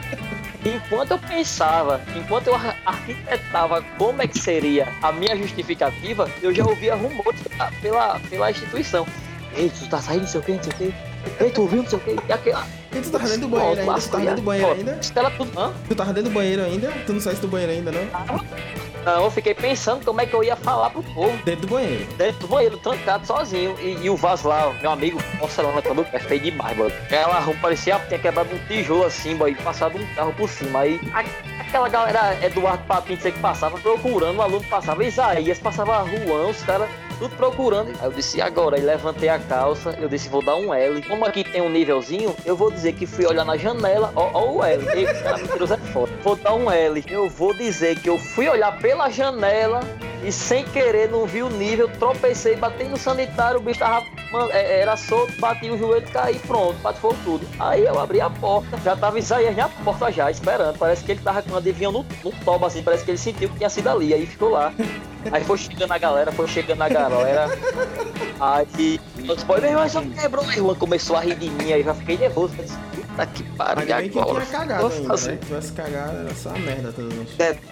Enquanto 0.66 1.12
eu 1.12 1.18
pensava, 1.20 2.02
enquanto 2.18 2.48
eu 2.48 2.56
ar- 2.56 2.76
arquitetava 2.86 3.82
como 3.98 4.22
é 4.22 4.28
que 4.28 4.38
seria 4.38 4.90
a 5.02 5.10
minha 5.10 5.34
justificativa, 5.38 6.30
eu 6.42 6.54
já 6.54 6.66
ouvia 6.66 6.96
rumores 6.96 7.42
pela, 7.44 7.72
pela, 7.82 8.20
pela 8.30 8.52
instituição. 8.52 9.08
Ei, 9.56 9.70
tu 9.70 9.88
tá 9.88 10.00
saindo, 10.02 10.24
não 10.24 10.28
sei 10.28 10.40
o 10.42 10.44
que, 10.44 10.52
não 10.52 10.64
sei 10.64 10.72
o 10.74 10.76
que. 10.76 10.94
Ei, 11.40 11.50
tu 11.52 11.62
ouviu, 11.62 11.84
não 11.84 11.90
sei 11.90 11.98
o 12.00 12.02
que. 12.02 12.12
E 12.12 12.98
E 12.98 13.02
tu 13.02 13.12
tava 13.12 13.26
dentro 13.26 13.42
do 13.42 13.48
banheiro 13.50 13.80
ainda? 13.82 13.94
Tu 14.02 14.10
tava 14.10 14.24
dentro 14.24 14.36
do 14.38 14.42
banheiro 14.42 14.72
ainda? 14.72 14.98
Estela 15.02 15.32
tudo. 15.32 15.60
Hã? 15.60 15.74
Tu 15.88 15.96
tava 15.96 16.14
dentro 16.14 16.30
do 16.30 16.34
banheiro 16.34 16.64
ainda? 16.64 16.92
Tu 17.06 17.14
não 17.14 17.20
saísse 17.22 17.42
do 17.42 17.48
banheiro 17.48 17.74
ainda, 17.74 17.92
não? 17.92 18.02
Não, 19.06 19.24
eu 19.24 19.32
fiquei 19.32 19.54
pensando 19.54 20.04
como 20.04 20.20
é 20.20 20.26
que 20.26 20.34
eu 20.34 20.44
ia 20.44 20.56
falar 20.58 20.90
pro 20.90 21.02
povo 21.02 21.32
Dentro 21.46 21.62
do 21.62 21.68
banheiro. 21.68 22.06
dentro 22.18 22.40
do 22.42 22.48
banheiro, 22.48 22.78
trancado 22.80 23.26
sozinho. 23.26 23.76
E, 23.80 23.98
e 24.04 24.10
o 24.10 24.16
vaso 24.18 24.48
lá, 24.48 24.74
meu 24.82 24.92
amigo, 24.92 25.20
nossa, 25.40 25.62
lá 25.62 25.82
quando 25.82 26.06
é 26.12 26.20
feio 26.20 26.42
demais, 26.42 26.78
mano. 26.78 26.92
Rua 27.46 27.56
parecia 27.62 27.98
que 28.00 28.08
tinha 28.08 28.20
quebrado 28.20 28.50
um 28.54 28.60
tijolo 28.68 29.06
assim, 29.06 29.36
boy, 29.38 29.52
e 29.52 29.56
passado 29.56 29.98
um 29.98 30.16
carro 30.16 30.34
por 30.34 30.50
cima. 30.50 30.80
Aí 30.82 31.00
a- 31.14 31.62
aquela 31.62 31.88
galera, 31.88 32.38
Eduardo 32.46 32.84
Papinho, 32.86 33.18
que 33.18 33.32
passava 33.34 33.78
procurando, 33.80 34.38
o 34.38 34.42
aluno 34.42 34.66
passava, 34.70 35.04
Isaías, 35.04 35.60
passava 35.60 36.06
Juan, 36.06 36.48
os 36.48 36.62
caras 36.64 36.90
tudo 37.20 37.36
procurando. 37.36 37.90
Aí 38.00 38.06
eu 38.06 38.12
disse, 38.12 38.38
e 38.38 38.42
agora? 38.42 38.78
Aí 38.78 38.82
levantei 38.82 39.30
a 39.30 39.38
calça, 39.38 39.96
eu 40.00 40.08
disse, 40.08 40.30
vou 40.30 40.44
dar 40.44 40.56
um 40.56 40.74
L. 40.74 41.02
Como 41.04 41.26
aqui 41.26 41.44
tem 41.44 41.62
um 41.62 41.70
nívelzinho, 41.70 42.36
eu 42.46 42.56
vou 42.56 42.72
dizer 42.72 42.94
que 42.94 43.06
fui 43.06 43.26
olhar 43.26 43.46
na 43.46 43.58
janela, 43.58 44.12
ó, 44.16 44.32
ó 44.34 44.52
o 44.54 44.64
L. 44.64 44.84
É 44.88 45.78
foda. 45.92 46.12
Vou 46.24 46.36
dar 46.36 46.56
um 46.56 46.72
L. 46.72 47.04
Eu 47.08 47.30
vou 47.30 47.54
dizer 47.54 48.00
que 48.00 48.10
eu 48.10 48.18
fui 48.18 48.48
olhar 48.48 48.80
pela 48.80 49.10
janela 49.10 49.82
e 50.24 50.32
sem 50.32 50.66
querer 50.66 51.10
não 51.10 51.26
vi 51.26 51.42
o 51.42 51.50
nível, 51.50 51.88
tropecei, 51.88 52.56
bati 52.56 52.84
no 52.84 52.98
sanitário, 52.98 53.60
o 53.60 53.64
bicho 53.64 53.80
tava, 53.80 54.06
mano, 54.32 54.50
é- 54.52 54.82
era 54.82 54.96
solto, 54.98 55.34
bati 55.40 55.70
o 55.70 55.78
joelho, 55.78 56.08
caí, 56.12 56.38
pronto, 56.40 56.76
patifou 56.82 57.16
tudo. 57.24 57.48
Aí 57.60 57.86
eu 57.86 58.00
abri 58.00 58.20
a 58.20 58.30
porta, 58.30 58.78
já 58.84 58.96
tava 58.96 59.18
Isaías 59.20 59.56
na 59.56 59.70
porta 59.70 60.12
já, 60.12 60.30
esperando. 60.30 60.78
Parece 60.78 61.04
que 61.04 61.12
ele 61.14 61.22
tava 61.22 61.42
com 61.42 61.50
uma 61.50 61.60
adivinha 61.60 61.92
no, 61.92 62.06
no 62.24 62.32
toba, 62.44 62.68
assim, 62.68 62.84
parece 62.84 63.04
que 63.06 63.12
ele 63.12 63.18
sentiu 63.18 63.50
que 63.50 63.58
tinha 63.58 63.70
sido 63.70 63.88
ali, 63.90 64.14
aí 64.14 64.26
ficou 64.26 64.50
lá. 64.50 64.74
Aí 65.32 65.44
foi 65.44 65.58
chegando 65.58 65.92
a 65.92 65.98
galera, 65.98 66.32
foi 66.32 66.48
chegando 66.48 66.82
a 66.82 66.90
galera. 66.90 67.48
Aí, 68.40 68.66
disse, 68.68 69.46
pô, 69.46 69.56
meu 69.58 69.70
irmão, 69.70 69.90
só 69.90 70.02
quebrou. 70.02 70.46
Aí 70.46 70.60
o 70.62 70.66
Juan 70.66 70.76
começou 70.76 71.16
a 71.16 71.20
rir 71.22 71.36
de 71.36 71.50
mim, 71.50 71.74
aí 71.74 71.84
já 71.84 71.94
fiquei 71.94 72.18
nervoso. 72.18 72.56
Disse, 72.56 72.78
puta 73.20 73.26
que 73.28 73.44
pariu, 73.56 73.82
Ainda 73.82 73.96
bem 73.98 74.10
que 74.10 74.20
agora. 74.20 74.46
cagado 74.46 74.82
Vou 74.82 74.92
ainda, 74.92 75.08
fazer. 75.08 75.32
né? 75.32 75.38
Se 75.42 75.48
tivesse 75.48 75.72
cagado, 75.74 76.18
era 76.18 76.36
só 76.36 76.50
uma 76.50 76.60
merda 76.60 76.92
toda 76.92 77.10
vez. 77.10 77.30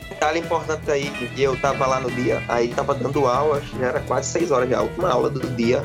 Detalhe 0.09 0.39
importante 0.39 0.91
aí, 0.91 1.09
que 1.09 1.41
eu 1.41 1.55
tava 1.59 1.85
lá 1.87 1.99
no 1.99 2.11
dia, 2.11 2.41
aí 2.49 2.69
tava 2.69 2.93
dando 2.95 3.25
aula, 3.27 3.57
acho 3.57 3.69
que 3.71 3.79
já 3.79 3.87
era 3.87 3.99
quase 4.01 4.29
seis 4.29 4.51
horas 4.51 4.69
já, 4.69 4.79
a 4.79 4.81
última 4.81 5.09
aula 5.09 5.29
do 5.29 5.39
dia. 5.55 5.83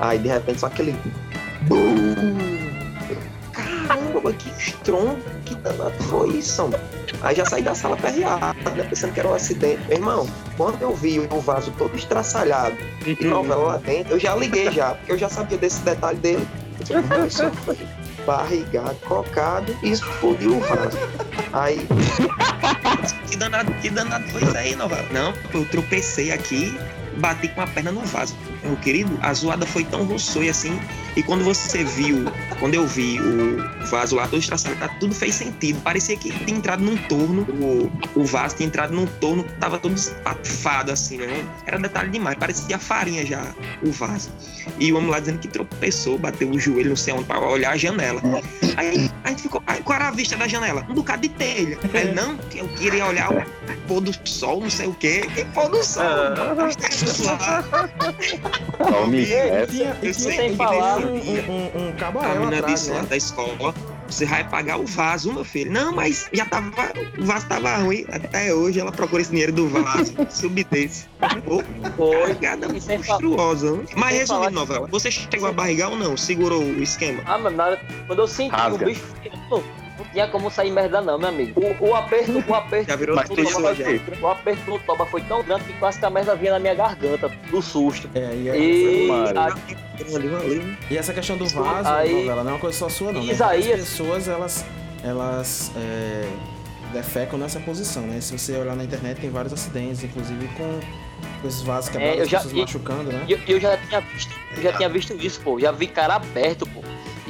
Aí 0.00 0.18
de 0.18 0.28
repente 0.28 0.60
só 0.60 0.66
aquele. 0.66 0.94
Caramba, 3.52 4.32
que 4.32 4.48
estrondo, 4.50 5.18
que 5.44 5.54
danado 5.56 5.92
foi 6.04 6.28
isso? 6.36 6.62
mano? 6.62 6.78
Aí 7.22 7.34
já 7.36 7.44
saí 7.44 7.62
da 7.62 7.74
sala 7.74 7.96
perreado, 7.96 8.56
né, 8.76 8.84
pensando 8.88 9.12
que 9.12 9.20
era 9.20 9.28
um 9.28 9.34
acidente. 9.34 9.80
Meu 9.88 9.98
irmão, 9.98 10.26
quando 10.56 10.80
eu 10.80 10.94
vi 10.94 11.18
o 11.18 11.40
vaso 11.40 11.70
todo 11.76 11.94
estraçalhado 11.96 12.76
e 13.04 13.24
novela 13.24 13.62
lá 13.72 13.76
dentro, 13.76 14.14
eu 14.14 14.18
já 14.18 14.34
liguei 14.34 14.70
já, 14.70 14.94
porque 14.94 15.12
eu 15.12 15.18
já 15.18 15.28
sabia 15.28 15.58
desse 15.58 15.80
detalhe 15.82 16.18
dele. 16.18 16.48
Eu 16.78 16.84
disse, 17.02 17.08
"Não, 17.14 17.26
isso 17.26 17.50
foi 17.64 17.76
barrigado, 18.30 18.94
cocado 19.08 19.76
e 19.82 19.90
explodiu 19.90 20.58
o 20.58 20.60
vaso. 20.60 20.96
Aí 21.52 21.80
que 23.28 23.36
danado, 23.36 23.72
que 23.74 23.90
danado 23.90 24.24
foi 24.28 24.44
isso 24.44 24.56
aí, 24.56 24.76
novela? 24.76 25.04
Não, 25.10 25.34
eu 25.52 25.64
tropecei 25.64 26.30
aqui, 26.30 26.78
bati 27.16 27.48
com 27.48 27.60
a 27.60 27.66
perna 27.66 27.90
no 27.90 28.02
vaso. 28.02 28.36
Meu 28.62 28.76
querido, 28.76 29.18
a 29.20 29.34
zoada 29.34 29.66
foi 29.66 29.82
tão 29.84 30.04
e 30.44 30.48
assim. 30.48 30.78
E 31.16 31.22
quando 31.22 31.44
você 31.44 31.82
viu, 31.84 32.24
quando 32.58 32.74
eu 32.74 32.86
vi 32.86 33.18
o 33.20 33.86
vaso 33.86 34.14
lá 34.16 34.26
todo 34.28 34.38
estraçalhado, 34.40 34.92
tudo 35.00 35.14
fez 35.14 35.34
sentido. 35.34 35.80
Parecia 35.82 36.16
que 36.16 36.30
tinha 36.44 36.56
entrado 36.56 36.82
num 36.82 36.96
torno, 36.96 37.42
o, 37.42 37.90
o 38.20 38.24
vaso 38.24 38.56
tinha 38.56 38.66
entrado 38.66 38.92
num 38.94 39.06
torno, 39.06 39.44
tava 39.58 39.78
todo 39.78 39.94
espatifado 39.94 40.92
assim, 40.92 41.18
né? 41.18 41.44
Era 41.66 41.78
detalhe 41.78 42.10
demais, 42.10 42.36
parecia 42.38 42.78
farinha 42.78 43.26
já 43.26 43.54
o 43.82 43.90
vaso. 43.90 44.30
E 44.78 44.92
o 44.92 44.98
homem 44.98 45.10
lá 45.10 45.18
dizendo 45.20 45.38
que 45.38 45.48
tropeçou, 45.48 46.18
bateu 46.18 46.48
o 46.50 46.58
joelho 46.58 46.90
no 46.90 46.96
céu 46.96 47.22
pra 47.26 47.40
olhar 47.40 47.72
a 47.72 47.76
janela. 47.76 48.20
Aí 48.76 49.10
a 49.24 49.28
gente 49.30 49.42
ficou, 49.42 49.62
aí, 49.66 49.82
qual 49.82 49.96
era 49.96 50.08
a 50.08 50.10
vista 50.12 50.36
da 50.36 50.46
janela? 50.46 50.86
Um 50.88 50.94
bocado 50.94 51.22
de 51.22 51.28
telha. 51.30 51.78
Aí 51.92 52.14
não, 52.14 52.38
eu 52.54 52.68
queria 52.68 53.06
olhar 53.06 53.32
o 53.32 53.42
pôr 53.88 54.00
do 54.00 54.12
sol, 54.28 54.60
não 54.60 54.70
sei 54.70 54.86
o 54.86 54.94
quê. 54.94 55.22
Que 55.34 55.44
pôr 55.46 55.68
do 55.68 55.82
sol? 55.82 56.04
Lá. 56.04 57.64
Ó, 58.78 59.04
o 59.04 59.06
E 59.06 59.10
Miguel. 59.10 59.66
tinha, 59.66 59.96
e 60.02 60.06
eu 60.06 60.14
sei 60.14 60.52
e 60.52 60.56
falar. 60.56 60.99
Um, 61.06 61.16
um, 61.16 61.80
um, 61.84 61.88
um 61.88 61.92
cabo 61.92 62.20
A 62.20 62.28
menina 62.34 62.58
atrás, 62.58 62.74
disse 62.80 62.90
lá 62.90 63.02
né? 63.02 63.08
da 63.08 63.16
escola, 63.16 63.74
você 64.08 64.24
vai 64.26 64.42
pagar 64.48 64.78
o 64.78 64.86
vaso, 64.86 65.32
meu 65.32 65.44
filho. 65.44 65.70
Não, 65.72 65.92
mas 65.94 66.28
já 66.32 66.44
tava. 66.44 66.70
O 67.18 67.24
vaso 67.24 67.46
tava 67.46 67.76
ruim. 67.76 68.04
Até 68.10 68.52
hoje 68.54 68.80
ela 68.80 68.90
procura 68.92 69.22
esse 69.22 69.30
dinheiro 69.30 69.52
do 69.52 69.68
vaso. 69.68 70.12
subdesse. 70.30 71.06
Ô, 71.46 71.62
Foi. 71.96 72.34
Cagada 72.34 72.68
sem 72.80 73.02
fa- 73.02 73.12
monstruosa. 73.14 73.72
né? 73.76 73.84
Mas 73.96 74.16
resumindo, 74.18 74.50
novela, 74.50 74.86
você 74.88 75.10
chegou 75.10 75.48
a 75.48 75.52
barrigar 75.52 75.90
ou 75.90 75.96
não? 75.96 76.16
Segurou 76.16 76.62
o 76.62 76.82
esquema? 76.82 77.22
Ah, 77.26 77.38
mas 77.38 77.54
nada. 77.54 77.80
Quando 78.06 78.18
eu 78.20 78.28
senti 78.28 78.50
Rasga. 78.54 78.84
o 78.84 78.88
bicho, 78.88 79.02
tinha 80.12 80.26
como 80.28 80.50
sair 80.50 80.70
merda 80.70 81.00
não, 81.00 81.18
meu 81.18 81.28
amigo. 81.28 81.60
O, 81.80 81.88
o 81.90 81.94
aperto, 81.94 82.42
o 82.46 82.54
aperto. 82.54 82.92
Tudo 83.28 83.42
toba 83.50 83.74
foi 83.74 84.00
o 84.20 84.26
aperto 84.28 84.64
do 84.70 84.78
toba 84.80 85.06
foi 85.06 85.20
tão 85.22 85.42
grande 85.42 85.64
que 85.64 85.72
quase 85.74 85.98
que 85.98 86.04
a 86.04 86.10
merda 86.10 86.34
vinha 86.34 86.52
na 86.52 86.58
minha 86.58 86.74
garganta, 86.74 87.28
do 87.50 87.62
susto. 87.62 88.08
É, 88.14 88.34
e, 88.34 88.48
E, 88.48 89.08
Mano. 89.08 89.38
a- 89.40 89.44
ali, 90.14 90.34
ali. 90.34 90.78
e 90.90 90.96
essa 90.96 91.12
questão 91.12 91.36
do 91.36 91.46
vaso, 91.46 91.88
Aí- 91.88 92.12
novela, 92.12 92.42
não 92.42 92.50
é 92.50 92.54
uma 92.54 92.60
coisa 92.60 92.76
só 92.78 92.88
sua, 92.88 93.12
não. 93.12 93.22
Né? 93.24 93.32
Isaías- 93.32 93.80
As 93.80 93.88
pessoas, 93.90 94.28
elas, 94.28 94.64
elas 95.04 95.70
é, 95.76 96.28
defecam 96.92 97.38
nessa 97.38 97.60
posição, 97.60 98.02
né? 98.02 98.20
Se 98.20 98.36
você 98.36 98.56
olhar 98.56 98.74
na 98.74 98.82
internet, 98.84 99.20
tem 99.20 99.30
vários 99.30 99.52
acidentes, 99.52 100.02
inclusive 100.02 100.48
com, 100.56 100.80
com 101.42 101.48
esses 101.48 101.62
vasos 101.62 101.90
quebrados, 101.90 102.16
É, 102.16 102.18
eu 102.20 102.24
as 102.24 102.28
já- 102.30 102.38
pessoas 102.38 102.54
e- 102.56 102.60
machucando, 102.60 103.12
né? 103.12 103.24
E 103.28 103.32
eu, 103.32 103.38
eu 103.46 103.60
já 103.60 103.76
tinha 103.76 104.00
visto, 104.00 104.34
eu 104.56 104.62
já 104.62 104.72
tinha 104.72 104.88
visto 104.88 105.12
isso, 105.14 105.40
pô. 105.40 105.58
Já 105.60 105.70
vi 105.70 105.86
cara 105.86 106.14
aberto, 106.16 106.66
pô. 106.66 106.80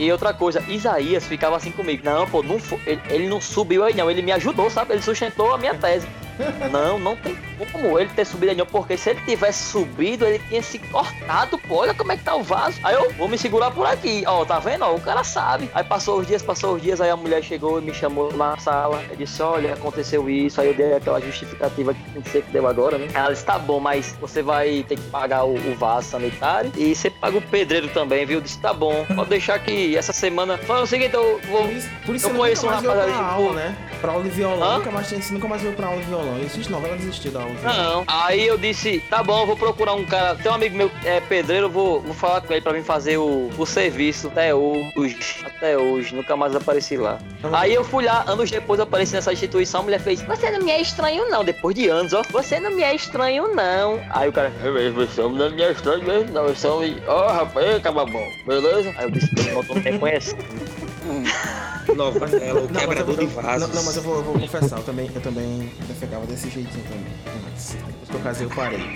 E 0.00 0.10
outra 0.10 0.32
coisa, 0.32 0.64
Isaías 0.66 1.26
ficava 1.26 1.56
assim 1.56 1.70
comigo. 1.70 2.02
Não, 2.02 2.26
pô, 2.26 2.42
não 2.42 2.56
ele, 2.86 3.02
ele 3.10 3.28
não 3.28 3.38
subiu 3.38 3.84
aí 3.84 3.92
não, 3.92 4.10
ele 4.10 4.22
me 4.22 4.32
ajudou, 4.32 4.70
sabe? 4.70 4.94
Ele 4.94 5.02
sustentou 5.02 5.52
a 5.52 5.58
minha 5.58 5.74
tese. 5.74 6.08
Não, 6.72 6.98
não 6.98 7.14
tem 7.16 7.36
como 7.66 7.98
ele 7.98 8.10
ter 8.14 8.24
subido 8.24 8.50
aí 8.50 8.56
não, 8.56 8.66
porque 8.66 8.96
se 8.96 9.10
ele 9.10 9.20
tivesse 9.22 9.70
subido, 9.70 10.26
ele 10.26 10.38
tinha 10.48 10.62
se 10.62 10.78
cortado, 10.78 11.58
pô. 11.58 11.76
Olha 11.76 11.94
como 11.94 12.12
é 12.12 12.16
que 12.16 12.24
tá 12.24 12.34
o 12.34 12.42
vaso. 12.42 12.78
Aí 12.82 12.94
eu 12.94 13.12
vou 13.14 13.28
me 13.28 13.38
segurar 13.38 13.70
por 13.70 13.86
aqui. 13.86 14.22
Ó, 14.26 14.44
tá 14.44 14.58
vendo? 14.58 14.84
Ó, 14.84 14.94
o 14.94 15.00
cara 15.00 15.24
sabe. 15.24 15.70
Aí 15.74 15.84
passou 15.84 16.18
os 16.20 16.26
dias, 16.26 16.42
passou 16.42 16.74
os 16.76 16.82
dias, 16.82 17.00
aí 17.00 17.10
a 17.10 17.16
mulher 17.16 17.42
chegou 17.42 17.78
e 17.80 17.82
me 17.82 17.94
chamou 17.94 18.32
na 18.36 18.56
sala. 18.56 19.02
Eu 19.10 19.16
disse, 19.16 19.42
olha, 19.42 19.74
aconteceu 19.74 20.28
isso. 20.28 20.60
Aí 20.60 20.68
eu 20.68 20.74
dei 20.74 20.94
aquela 20.94 21.20
justificativa 21.20 21.94
que 21.94 22.20
que 22.22 22.30
ser 22.30 22.42
que 22.42 22.50
deu 22.50 22.66
agora, 22.66 22.98
né? 22.98 23.08
Ela 23.14 23.30
disse, 23.32 23.44
tá 23.44 23.58
bom, 23.58 23.80
mas 23.80 24.14
você 24.20 24.42
vai 24.42 24.84
ter 24.88 24.96
que 24.96 25.02
pagar 25.10 25.44
o, 25.44 25.54
o 25.54 25.74
vaso 25.76 26.08
sanitário 26.10 26.70
e 26.76 26.94
você 26.94 27.08
paga 27.10 27.38
o 27.38 27.42
pedreiro 27.42 27.88
também, 27.88 28.24
viu? 28.26 28.38
Eu 28.38 28.42
disse, 28.42 28.58
tá 28.58 28.72
bom, 28.72 29.04
pode 29.14 29.28
deixar 29.30 29.58
que 29.58 29.96
essa 29.96 30.12
semana. 30.12 30.58
Foi 30.58 30.82
o 30.82 30.86
seguinte, 30.86 31.14
eu 31.14 31.40
vou. 31.48 31.60
Por 31.60 31.72
isso, 31.72 31.88
por 32.06 32.14
isso 32.16 32.28
Eu 32.28 32.34
conheço 32.34 32.66
um 32.66 32.70
rapaz 32.70 32.98
ali, 32.98 33.12
aula, 33.12 33.48
pô. 33.48 33.52
né? 33.54 33.76
Pra 34.00 34.12
aula 34.12 34.24
de 34.24 34.30
violão, 34.30 34.62
Hã? 34.70 34.78
nunca 34.78 34.90
mais, 34.90 35.06
você 35.08 35.32
nunca 35.34 35.48
mais 35.48 35.62
veio 35.62 35.74
pra 35.74 35.86
aula 35.88 36.00
de 36.00 36.06
violão. 36.06 36.38
Existe 36.40 36.70
novela 36.72 36.96
desistiu 36.96 37.30
da 37.32 37.40
aula 37.42 37.49
violão. 37.54 37.74
Não. 37.74 38.04
Aí 38.06 38.46
eu 38.46 38.56
disse, 38.58 39.00
tá 39.10 39.22
bom, 39.22 39.40
eu 39.40 39.46
vou 39.46 39.56
procurar 39.56 39.94
um 39.94 40.04
cara. 40.04 40.34
Tem 40.36 40.50
um 40.50 40.54
amigo 40.54 40.76
meu, 40.76 40.90
é 41.04 41.20
pedreiro, 41.20 41.66
eu 41.66 41.70
vou, 41.70 42.00
vou 42.00 42.14
falar 42.14 42.40
com 42.40 42.52
ele 42.52 42.62
pra 42.62 42.72
vir 42.72 42.82
fazer 42.84 43.16
o, 43.18 43.50
o 43.56 43.66
serviço 43.66 44.28
até 44.28 44.54
hoje. 44.54 45.18
Até 45.44 45.76
hoje, 45.76 46.14
nunca 46.14 46.36
mais 46.36 46.54
apareci 46.54 46.96
lá. 46.96 47.18
Aí 47.52 47.74
eu 47.74 47.84
fui 47.84 48.04
lá, 48.04 48.24
anos 48.26 48.50
depois 48.50 48.78
eu 48.78 48.84
apareci 48.84 49.14
nessa 49.14 49.32
instituição, 49.32 49.80
a 49.80 49.84
mulher 49.84 50.00
fez, 50.00 50.20
você 50.22 50.50
não 50.50 50.60
me 50.60 50.70
é 50.70 50.80
estranho 50.80 51.28
não, 51.30 51.44
depois 51.44 51.74
de 51.74 51.88
anos, 51.88 52.12
ó. 52.12 52.22
Você 52.30 52.60
não 52.60 52.70
me 52.70 52.82
é 52.82 52.94
estranho 52.94 53.54
não. 53.54 54.00
Aí 54.10 54.28
o 54.28 54.32
cara, 54.32 54.52
"É, 54.62 54.90
você 54.90 55.22
não 55.22 55.50
me 55.50 55.62
é 55.62 55.72
estranho 55.72 56.02
mesmo, 56.04 56.32
não. 56.32 56.46
Eu 56.46 56.56
sou, 56.56 56.82
ó 57.06 57.26
rapaz, 57.32 57.76
acaba 57.76 58.04
bom, 58.04 58.26
beleza? 58.46 58.92
Aí 58.96 59.04
eu 59.04 59.10
disse, 59.10 59.30
não 59.52 59.76
me 59.76 59.98
conhece. 59.98 60.34
Novela, 62.04 62.60
o 62.60 62.64
Não, 62.64 62.72
mas 62.72 62.74
eu 62.74 62.80
quebrador 62.80 63.14
vou- 63.14 63.16
de 63.16 63.26
vasos. 63.26 63.68
Não, 63.68 63.74
não, 63.74 63.82
mas 63.84 63.96
eu 63.96 64.02
vou, 64.02 64.16
eu 64.16 64.22
vou 64.22 64.34
confessar, 64.40 64.78
eu 64.78 64.84
também, 64.84 65.10
eu 65.14 65.20
também 65.20 65.70
defecava 65.86 66.24
desse 66.26 66.48
jeitinho 66.48 66.82
também. 66.84 67.04
Mas 67.44 67.76
depois 67.76 68.08
que 68.08 68.14
eu 68.16 68.20
casei, 68.20 68.46
eu 68.46 68.50
parei. 68.50 68.80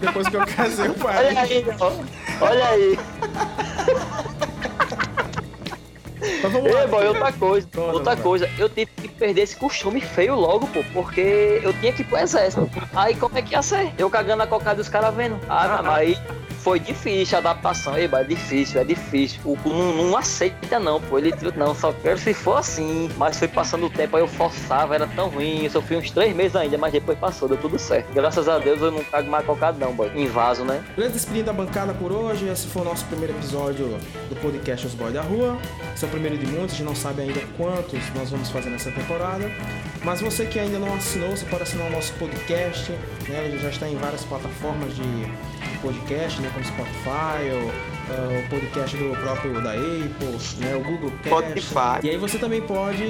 depois 0.00 0.28
que 0.28 0.36
eu 0.36 0.46
casei, 0.46 0.86
eu 0.88 0.94
parei. 0.94 1.28
Olha 1.30 1.40
aí, 1.40 1.64
ó. 1.80 1.92
Olha 2.40 2.68
aí. 2.68 2.98
Mas 6.42 6.52
vamos 6.52 6.72
lá. 6.72 6.82
Ei, 6.82 6.86
boy, 6.88 7.06
outra 7.06 7.32
coisa, 7.32 7.68
Conta, 7.74 7.92
outra 7.92 8.16
coisa, 8.16 8.50
eu 8.58 8.68
tive 8.68 8.90
que 8.96 9.08
perder 9.08 9.42
esse 9.42 9.56
costume 9.56 10.00
feio 10.00 10.34
logo, 10.34 10.66
pô, 10.68 10.82
porque 10.92 11.60
eu 11.62 11.72
tinha 11.74 11.92
que 11.92 12.02
ir 12.02 12.04
pro 12.06 12.18
exército. 12.18 12.68
Aí 12.94 13.14
como 13.14 13.36
é 13.38 13.42
que 13.42 13.52
ia 13.52 13.62
ser? 13.62 13.92
Eu 13.98 14.08
cagando 14.10 14.42
a 14.42 14.46
cocada 14.46 14.76
dos 14.76 14.88
caras 14.88 15.14
vendo. 15.14 15.38
Ah, 15.48 15.80
mas 15.82 15.94
aí 15.98 16.18
foi 16.64 16.80
difícil 16.80 17.36
a 17.36 17.40
adaptação, 17.40 17.92
boy, 17.92 18.20
é 18.20 18.24
difícil, 18.24 18.80
é 18.80 18.84
difícil. 18.84 19.38
O 19.44 19.54
não, 19.68 20.08
não 20.08 20.16
aceita 20.16 20.80
não, 20.80 20.98
pô, 20.98 21.18
ele 21.18 21.30
não, 21.56 21.74
só 21.74 21.92
quero 21.92 22.18
se 22.18 22.32
for 22.32 22.56
assim. 22.56 23.10
Mas 23.18 23.38
foi 23.38 23.46
passando 23.46 23.84
o 23.84 23.90
tempo, 23.90 24.16
aí 24.16 24.22
eu 24.22 24.26
forçava, 24.26 24.94
era 24.94 25.06
tão 25.06 25.28
ruim, 25.28 25.64
eu 25.64 25.70
sofri 25.70 25.96
uns 25.96 26.10
três 26.10 26.34
meses 26.34 26.56
ainda, 26.56 26.78
mas 26.78 26.90
depois 26.90 27.18
passou, 27.18 27.46
deu 27.46 27.58
tudo 27.58 27.78
certo. 27.78 28.10
Graças 28.14 28.48
a 28.48 28.58
Deus 28.58 28.80
eu 28.80 28.90
não 28.90 29.04
cago 29.04 29.30
mais 29.30 29.44
cocada 29.44 29.78
não, 29.78 29.92
boy, 29.92 30.10
em 30.14 30.26
vaso, 30.26 30.64
né? 30.64 30.82
Beleza, 30.96 31.12
despedindo 31.12 31.50
a 31.50 31.52
bancada 31.52 31.92
por 31.92 32.10
hoje. 32.10 32.48
Esse 32.48 32.66
foi 32.66 32.80
o 32.80 32.86
nosso 32.86 33.04
primeiro 33.04 33.34
episódio 33.34 33.98
do 34.30 34.36
podcast 34.40 34.86
Os 34.86 34.94
Boys 34.94 35.12
da 35.12 35.20
Rua. 35.20 35.58
Esse 35.94 36.06
é 36.06 36.08
o 36.08 36.10
primeiro 36.10 36.38
de 36.38 36.46
muitos, 36.46 36.76
a 36.76 36.78
gente 36.78 36.86
não 36.86 36.96
sabe 36.96 37.20
ainda 37.20 37.40
quantos 37.58 38.00
nós 38.14 38.30
vamos 38.30 38.48
fazer 38.48 38.70
nessa 38.70 38.90
temporada. 38.90 39.50
Mas 40.02 40.22
você 40.22 40.46
que 40.46 40.58
ainda 40.58 40.78
não 40.78 40.94
assinou, 40.94 41.36
você 41.36 41.44
pode 41.44 41.64
assinar 41.64 41.88
o 41.88 41.90
nosso 41.90 42.14
podcast. 42.14 42.90
Né? 43.28 43.48
Ele 43.48 43.58
já 43.58 43.68
está 43.68 43.86
em 43.86 43.96
várias 43.96 44.24
plataformas 44.24 44.96
de 44.96 45.02
podcast, 45.84 46.40
né? 46.40 46.50
como 46.52 46.64
Spotify, 46.64 47.50
ou, 47.52 47.70
ah, 48.08 48.42
o 48.44 48.48
podcast 48.48 48.96
do 48.96 49.14
próprio 49.20 49.62
da 49.62 49.72
Apple, 49.72 50.38
né? 50.58 50.74
o 50.74 50.82
Google 50.82 51.12
Cast. 51.22 51.60
Spotify. 51.60 52.00
E 52.02 52.08
aí 52.10 52.16
você 52.16 52.38
também 52.38 52.62
pode 52.62 53.04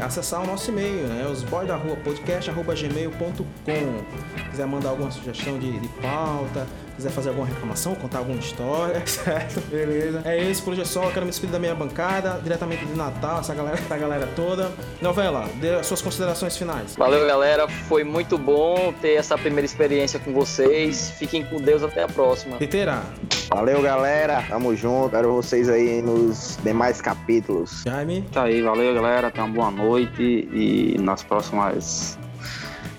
acessar 0.00 0.42
o 0.42 0.46
nosso 0.46 0.70
e-mail, 0.70 1.06
né? 1.06 1.26
Os 1.26 1.42
boys 1.42 1.66
da 1.66 1.76
rua 1.76 1.96
podcast@gmail.com. 1.96 4.04
Quiser 4.50 4.66
mandar 4.66 4.90
alguma 4.90 5.10
sugestão 5.10 5.58
de, 5.58 5.80
de 5.80 5.88
pauta, 6.00 6.66
quiser 6.98 7.10
fazer 7.10 7.28
alguma 7.28 7.46
reclamação, 7.46 7.94
contar 7.94 8.18
alguma 8.18 8.38
história, 8.40 9.00
certo? 9.06 9.60
Beleza. 9.70 10.20
É 10.24 10.36
isso, 10.36 10.62
por 10.64 10.72
hoje 10.72 10.82
é 10.82 10.84
só. 10.84 11.04
Eu 11.04 11.10
quero 11.12 11.24
me 11.24 11.30
despedir 11.30 11.52
da 11.52 11.58
minha 11.58 11.74
bancada, 11.74 12.40
diretamente 12.42 12.84
de 12.84 12.94
Natal, 12.94 13.38
essa 13.40 13.54
galera, 13.54 13.78
essa 13.78 13.96
galera 13.96 14.28
toda. 14.34 14.70
Novela, 15.00 15.48
dê 15.60 15.76
as 15.76 15.86
suas 15.86 16.02
considerações 16.02 16.56
finais. 16.56 16.96
Valeu, 16.96 17.24
galera. 17.26 17.68
Foi 17.68 18.02
muito 18.02 18.36
bom 18.36 18.92
ter 19.00 19.14
essa 19.14 19.38
primeira 19.38 19.64
experiência 19.64 20.18
com 20.18 20.32
vocês. 20.32 21.10
Fiquem 21.16 21.44
com 21.44 21.60
Deus 21.60 21.82
até 21.84 22.02
a 22.02 22.08
próxima. 22.08 22.56
Liteira, 22.58 23.02
Valeu, 23.48 23.80
galera. 23.80 24.44
Tamo 24.48 24.74
junto. 24.76 25.10
Quero 25.10 25.32
vocês 25.32 25.68
aí 25.68 26.02
nos 26.02 26.58
demais 26.62 27.00
capítulos. 27.00 27.82
Jaime, 27.86 28.22
Tá 28.32 28.42
aí, 28.44 28.60
valeu 28.60 28.92
galera, 28.94 29.30
tenha 29.30 29.46
uma 29.46 29.54
boa 29.54 29.70
noite 29.70 30.22
e 30.52 30.96
nas 30.98 31.22
próximas 31.22 32.17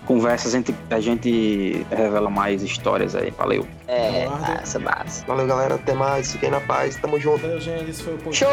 conversas 0.10 0.56
entre 0.56 0.76
a 0.90 1.00
gente 1.00 1.86
revela 1.92 2.32
mais 2.32 2.64
histórias 2.64 3.14
aí. 3.14 3.30
Valeu. 3.30 3.68
É, 3.88 4.26
tá, 4.26 4.60
essa 4.64 4.80
é 4.80 4.82
base. 4.82 5.24
Valeu, 5.28 5.46
galera. 5.46 5.76
Até 5.76 5.94
mais. 5.94 6.32
Fiquem 6.32 6.50
na 6.50 6.60
paz. 6.60 6.96
Tamo 6.96 7.20
junto. 7.20 7.44
Valeu, 7.44 7.60
gente. 7.62 7.92
Esse 7.92 8.02
foi 8.02 8.16
o. 8.16 8.34
Show! 8.34 8.50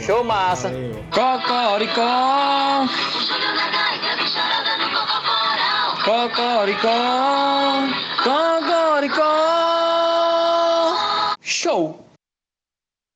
Show 0.00 0.24
massa. 0.24 0.72
Cocoricó! 1.12 2.88
Cocoricó! 6.04 6.90
Cocoricó! 8.24 9.34
Show! 11.40 12.03